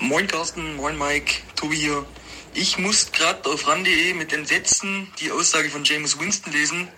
[0.00, 2.04] Moin Carsten, moin Mike, Tobi hier.
[2.52, 6.88] Ich muss gerade auf ran.de mit den Sätzen die Aussage von James Winston lesen,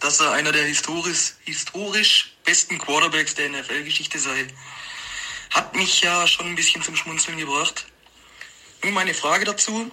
[0.00, 4.46] dass er einer der historisch, historisch besten Quarterbacks der NFL-Geschichte sei.
[5.50, 7.86] Hat mich ja schon ein bisschen zum Schmunzeln gebracht.
[8.82, 9.90] Nun meine Frage dazu.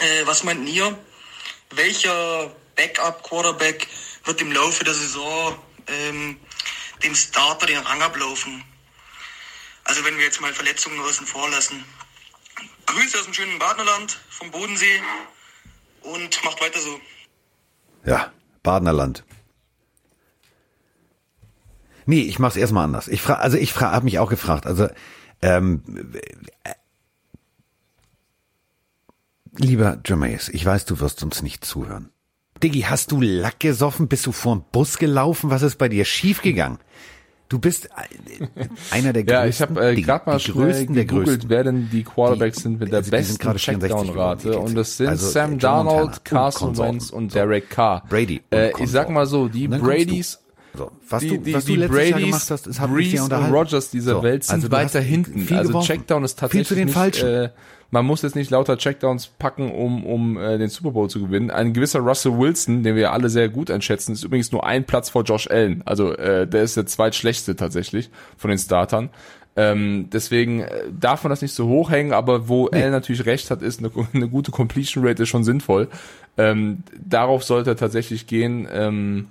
[0.00, 0.98] Äh, was meint ihr?
[1.70, 3.86] Welcher Backup-Quarterback
[4.24, 6.38] wird im Laufe der Saison ähm,
[7.02, 8.64] dem Starter den Rang ablaufen?
[9.84, 11.84] Also wenn wir jetzt mal Verletzungen außen vor lassen.
[12.86, 15.00] Grüße aus dem schönen Badenerland vom Bodensee
[16.02, 17.00] und macht weiter so.
[18.04, 18.32] Ja,
[18.62, 19.22] Badenerland.
[22.06, 23.06] Nee, ich mach's erstmal anders.
[23.06, 24.88] Ich frage, also ich frage, habe mich auch gefragt, also
[25.42, 25.82] ähm,
[29.56, 32.10] Lieber Jermaine, ich weiß, du wirst uns nicht zuhören.
[32.62, 34.08] Diggi, hast du Lack gesoffen?
[34.08, 35.50] Bist du vor dem Bus gelaufen?
[35.50, 36.78] Was ist bei dir schiefgegangen?
[37.48, 38.46] Du bist äh,
[38.92, 39.28] einer der größten.
[39.42, 41.50] ja, ich habe äh, gerade mal die größten der größten.
[41.50, 44.58] wer denn die Quarterbacks die, sind mit der also besten Checkdown-Rate.
[44.58, 48.04] Und das sind also, Sam Darnold, Carson Wentz und Derek Carr.
[48.08, 48.42] Brady.
[48.52, 50.38] Äh, ich sag mal so, die Bradys
[50.74, 53.32] so, was die, du, was die du letztes Bradys, Jahr gemacht hast, ist Breeze und
[53.32, 55.52] Rogers dieser so, Welt sind also weiter hinten.
[55.52, 55.80] Also.
[55.80, 57.28] Checkdown ist tatsächlich Viel zu den nicht, Falschen.
[57.28, 57.50] Äh,
[57.90, 61.50] man muss jetzt nicht lauter Checkdowns packen, um, um äh, den Super Bowl zu gewinnen.
[61.50, 65.10] Ein gewisser Russell Wilson, den wir alle sehr gut einschätzen, ist übrigens nur ein Platz
[65.10, 65.82] vor Josh Allen.
[65.86, 69.10] Also äh, der ist der zweitschlechteste tatsächlich von den Startern.
[69.56, 72.82] Ähm, deswegen äh, darf man das nicht so hochhängen, aber wo nee.
[72.82, 75.88] Allen natürlich recht hat, ist eine, eine gute Completion Rate ist schon sinnvoll.
[76.38, 78.68] Ähm, darauf sollte er tatsächlich gehen.
[78.72, 79.28] Ähm,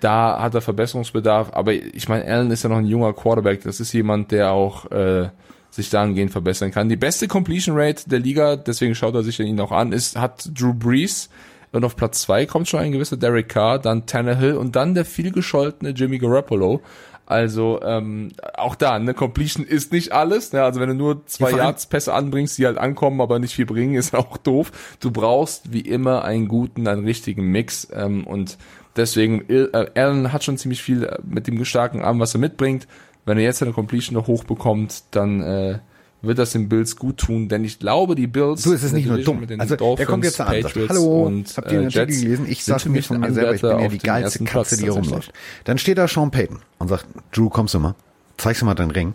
[0.00, 3.62] da hat er Verbesserungsbedarf, aber ich meine, Allen ist ja noch ein junger Quarterback.
[3.62, 5.28] Das ist jemand, der auch äh,
[5.74, 6.88] sich dahingehend verbessern kann.
[6.88, 10.48] Die beste Completion Rate der Liga, deswegen schaut er sich ihn auch an, ist, hat
[10.54, 11.28] Drew Brees.
[11.72, 15.04] Und auf Platz zwei kommt schon ein gewisser Derek Carr, dann Tannehill und dann der
[15.04, 16.80] vielgescholtene Jimmy Garoppolo.
[17.26, 20.52] Also ähm, auch da, eine Completion ist nicht alles.
[20.52, 20.62] Ne?
[20.62, 23.66] Also wenn du nur zwei ja, Yards Pässe anbringst, die halt ankommen, aber nicht viel
[23.66, 24.70] bringen, ist auch doof.
[25.00, 27.88] Du brauchst wie immer einen guten, einen richtigen Mix.
[27.92, 28.56] Ähm, und
[28.94, 32.86] deswegen, äh, Allen hat schon ziemlich viel äh, mit dem starken Arm, was er mitbringt
[33.24, 35.78] wenn er jetzt eine Completion noch hochbekommt, dann äh,
[36.22, 39.06] wird das den Bills gut tun, denn ich glaube, die Bills Du, es ist nicht
[39.06, 39.46] nur dumm.
[39.58, 42.46] Also Dolphins, der kommt jetzt an, sagt, hallo, und, habt ihr den äh, Artikel gelesen?
[42.48, 45.32] Ich sage mir von mir selber, ich bin ja die geilste Katze, die hier rumläuft.
[45.64, 47.94] Dann steht da Sean Payton und sagt, Drew, kommst du mal?
[48.36, 49.14] Zeigst du mal deinen Ring?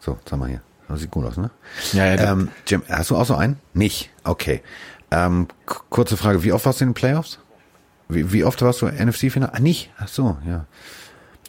[0.00, 0.60] So, sag mal hier.
[0.88, 1.50] Das sieht gut aus, ne?
[1.92, 2.32] Ja, ja.
[2.32, 3.56] Ähm, Jim, hast du auch so einen?
[3.72, 4.10] Nicht?
[4.22, 4.60] Okay.
[5.10, 7.38] Ähm, kurze Frage, wie oft warst du in den Playoffs?
[8.08, 9.50] Wie, wie oft warst du NFC-Final?
[9.54, 9.90] Ah, nicht?
[9.98, 10.66] Ach so, ja.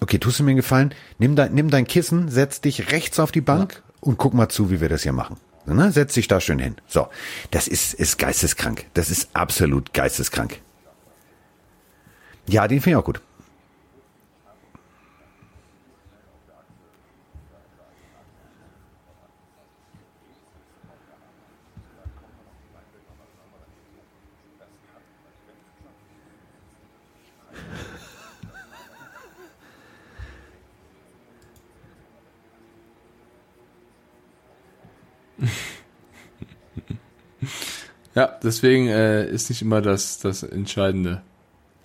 [0.01, 0.93] Okay, tust du mir einen Gefallen?
[1.19, 3.93] Nimm dein, nimm dein Kissen, setz dich rechts auf die Bank ja.
[4.01, 5.37] und guck mal zu, wie wir das hier machen.
[5.65, 5.91] Ne?
[5.91, 6.75] Setz dich da schön hin.
[6.87, 7.07] So,
[7.51, 8.85] das ist, ist geisteskrank.
[8.93, 10.59] Das ist absolut geisteskrank.
[12.47, 13.21] Ja, den finde ich auch gut.
[38.15, 41.21] Ja, deswegen äh, ist nicht immer das, das Entscheidende.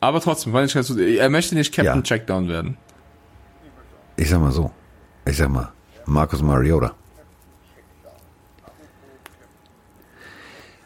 [0.01, 0.99] Aber trotzdem, fand ich ganz gut.
[0.99, 2.03] Er möchte nicht Captain Ja.
[2.03, 2.77] Checkdown werden.
[4.17, 4.71] Ich sag mal so.
[5.27, 5.71] Ich sag mal,
[6.07, 6.95] Marcus Mariota.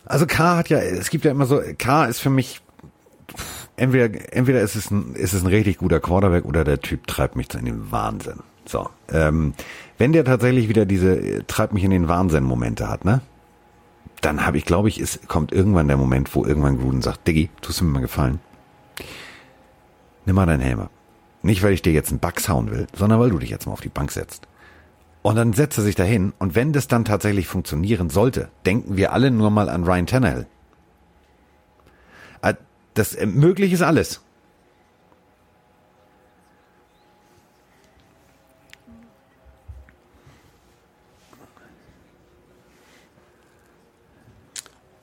[0.07, 2.61] Also K hat ja, es gibt ja immer so, K ist für mich,
[3.77, 7.37] entweder, entweder ist es ein, ist es ein richtig guter Quarterback oder der Typ treibt
[7.37, 8.41] mich in den Wahnsinn.
[8.67, 9.55] So, ähm,
[9.99, 13.21] wenn der tatsächlich wieder diese äh, treibt mich in den Wahnsinn Momente hat, ne?
[14.25, 17.51] Dann habe ich, glaube ich, es kommt irgendwann der Moment, wo irgendwann Gruden sagt, Diggi,
[17.61, 18.41] tust du mir mal gefallen?
[20.25, 20.91] Nimm mal deinen Helm ab.
[21.43, 23.75] Nicht, weil ich dir jetzt einen Bugs hauen will, sondern weil du dich jetzt mal
[23.75, 24.49] auf die Bank setzt.
[25.21, 29.13] Und dann setzt er sich dahin und wenn das dann tatsächlich funktionieren sollte, denken wir
[29.13, 30.47] alle nur mal an Ryan Tannehill.
[32.41, 32.55] Äh,
[32.95, 34.23] Das äh, möglich ist alles.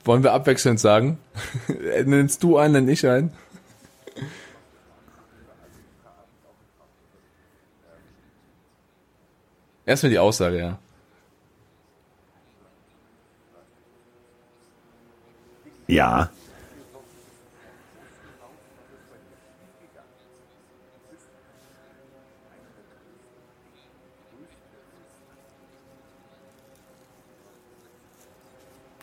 [0.04, 1.18] Wollen wir abwechselnd sagen?
[2.04, 3.32] Nennst du einen, nenn ich einen?
[9.86, 10.78] Erstmal die Aussage, ja.
[15.86, 16.30] Ja.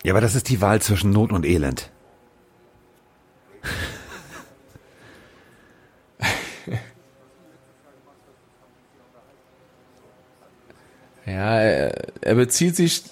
[0.04, 1.92] Ja, aber das ist die Wahl zwischen Not und Elend.
[11.26, 13.04] Ja, er, er bezieht sich,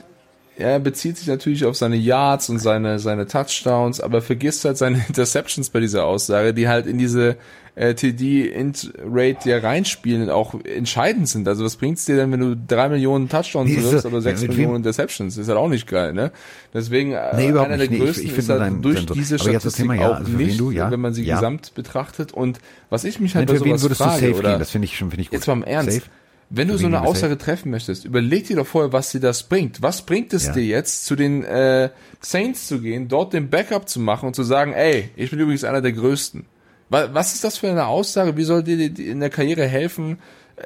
[0.58, 4.98] er bezieht sich natürlich auf seine Yards und seine, seine Touchdowns, aber vergisst halt seine
[5.08, 7.38] Interceptions bei dieser Aussage, die halt in diese
[7.76, 11.48] äh, TD-Int-Rate ja reinspielen auch entscheidend sind.
[11.48, 14.48] Also was bringt's dir denn, wenn du drei Millionen Touchdowns ist so- oder sechs ja,
[14.48, 15.36] Millionen Interceptions?
[15.36, 16.32] Das ist halt auch nicht geil, ne?
[16.74, 17.92] Deswegen, äh, Nee, überhaupt einer nicht.
[17.92, 20.10] der Nee, ich- größten ich ist finde halt dein- durch diese aber Statistik Thema, ja,
[20.12, 21.36] auch also nicht, du, ja, wenn man sie ja.
[21.36, 22.32] gesamt betrachtet.
[22.34, 24.58] Und was ich mich halt bei Für wen sowas frage, oder?
[24.58, 25.34] Das finde ich schon, finde ich gut.
[25.38, 25.92] Jetzt mal im Ernst.
[25.94, 26.06] Safe?
[26.50, 29.82] Wenn du so eine Aussage treffen möchtest, überleg dir doch vorher, was dir das bringt.
[29.82, 30.54] Was bringt es Ja.
[30.54, 31.90] dir jetzt, zu den äh,
[32.22, 35.66] Saints zu gehen, dort den Backup zu machen und zu sagen, ey, ich bin übrigens
[35.66, 36.46] einer der Größten.
[36.90, 38.38] Wa- Was ist das für eine Aussage?
[38.38, 40.20] Wie soll dir in der Karriere helfen?
[40.58, 40.64] Äh,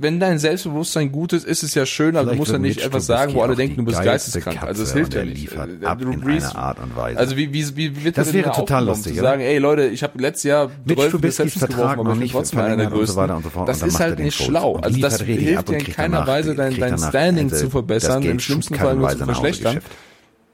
[0.00, 2.86] Wenn dein Selbstbewusstsein gut ist, ist es ja schön, aber du musst ja nicht Mitch
[2.88, 4.62] etwas sagen, wo alle denken, du bist geisteskrank.
[4.62, 5.52] Also es hilft ja nicht.
[5.52, 7.18] Äh, ab Drew in einer Art und Weise.
[7.18, 9.28] Also wie, wie, wie wird Das denn wäre da total lustig, zu oder?
[9.30, 12.20] sagen, ey Leute, ich habe letztes Jahr Mitch 12 Trubiskys Interceptions Vertrag geworfen, aber ich
[12.20, 13.16] bin trotzdem einer der und so größten.
[13.16, 13.68] weiter und so fort.
[13.68, 14.76] Das ist halt nicht schlau.
[14.76, 18.74] Also das hilft dir in keiner Weise dein, dein Standing also zu verbessern, im schlimmsten
[18.76, 19.80] Fall nur zu verschlechtern.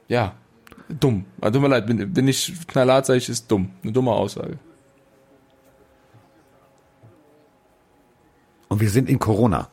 [0.09, 0.33] Ja,
[0.89, 1.25] dumm.
[1.39, 3.69] Also, tut mir leid, bin, bin ich knallhart, sage ich, ist dumm.
[3.83, 4.57] Eine dumme Aussage.
[8.69, 9.69] Und wir sind in Corona.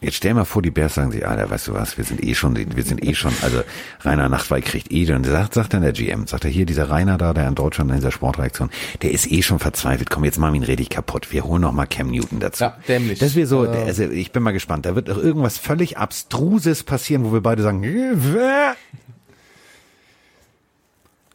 [0.00, 2.34] Jetzt stell mal vor, die Bears sagen sich, Alter, weißt du was, wir sind eh
[2.34, 3.62] schon, wir sind eh schon, also
[4.00, 7.18] Rainer Nachtwey kriegt eh schon, sagt, sagt dann der GM, sagt er hier, dieser Rainer
[7.18, 8.70] da, der in Deutschland in dieser Sportreaktion,
[9.02, 11.70] der ist eh schon verzweifelt, komm, jetzt machen wir ihn richtig kaputt, wir holen noch
[11.70, 12.64] mal Cam Newton dazu.
[12.64, 13.20] Ja, dämlich.
[13.20, 13.84] Das wäre so, Äh.
[13.84, 17.62] also ich bin mal gespannt, da wird doch irgendwas völlig Abstruses passieren, wo wir beide
[17.62, 18.74] sagen, äh,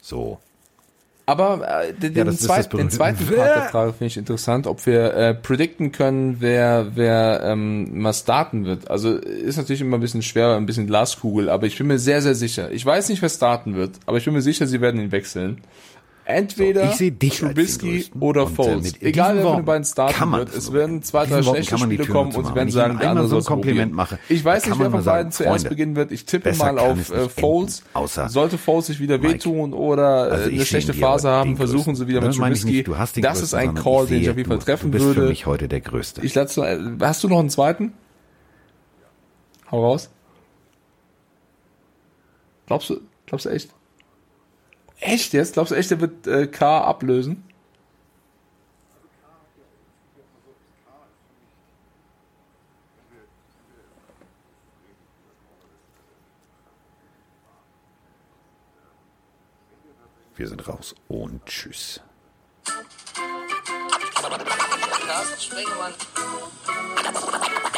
[0.02, 0.42] so.
[1.30, 4.06] Aber äh, den, Ja, den, das ist das zweit, den zweiten Part der Frage finde
[4.06, 8.90] ich interessant, ob wir äh, predikten können, wer wer ähm, mal starten wird.
[8.90, 12.22] Also ist natürlich immer ein bisschen schwer, ein bisschen Glaskugel, aber ich bin mir sehr,
[12.22, 12.72] sehr sicher.
[12.72, 15.62] Ich weiß nicht, wer starten wird, aber ich bin mir sicher, sie werden ihn wechseln.
[16.30, 18.84] Entweder So, ich sehe dich als den Trubisky oder äh, Foles.
[18.84, 20.54] mit Egal, wer von den beiden starten wird.
[20.54, 20.74] Es so.
[20.74, 23.40] werden zwei, drei schlechte Spiele kommen und sie werden sagen, der andere so ein soll
[23.40, 26.12] es Kompliment mache, Ich weiß nicht, wer von beiden zuerst beginnen wird.
[26.12, 27.82] Ich tippe mal auf äh, Foles.
[27.94, 32.08] außer- Sollte Foles sich wieder wehtun oder äh, Also eine schlechte Phase haben, versuchen sie
[32.08, 33.22] wieder mit meine ich Trubisky.
[33.22, 35.22] Das ist ein Call, den ich auf jeden Fall treffen du bist würde.
[35.22, 36.26] für mich heute der Größte.
[36.26, 37.94] Ich lasse, hast du noch einen zweiten?
[39.72, 40.10] Hau raus.
[42.66, 43.70] Glaubst du, glaubst du echt?
[45.00, 45.54] Echt jetzt?
[45.54, 47.44] Glaubst du echt, der wird äh, K ablösen?
[60.36, 62.00] Wir sind raus und tschüss.
[65.08, 65.94] Carsten Spengemann.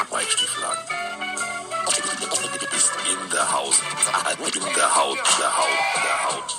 [0.10, 0.64] Weichstiefel
[2.76, 3.76] Ist in der Haut.
[4.54, 6.59] In der Haut, der Haut, der Haut.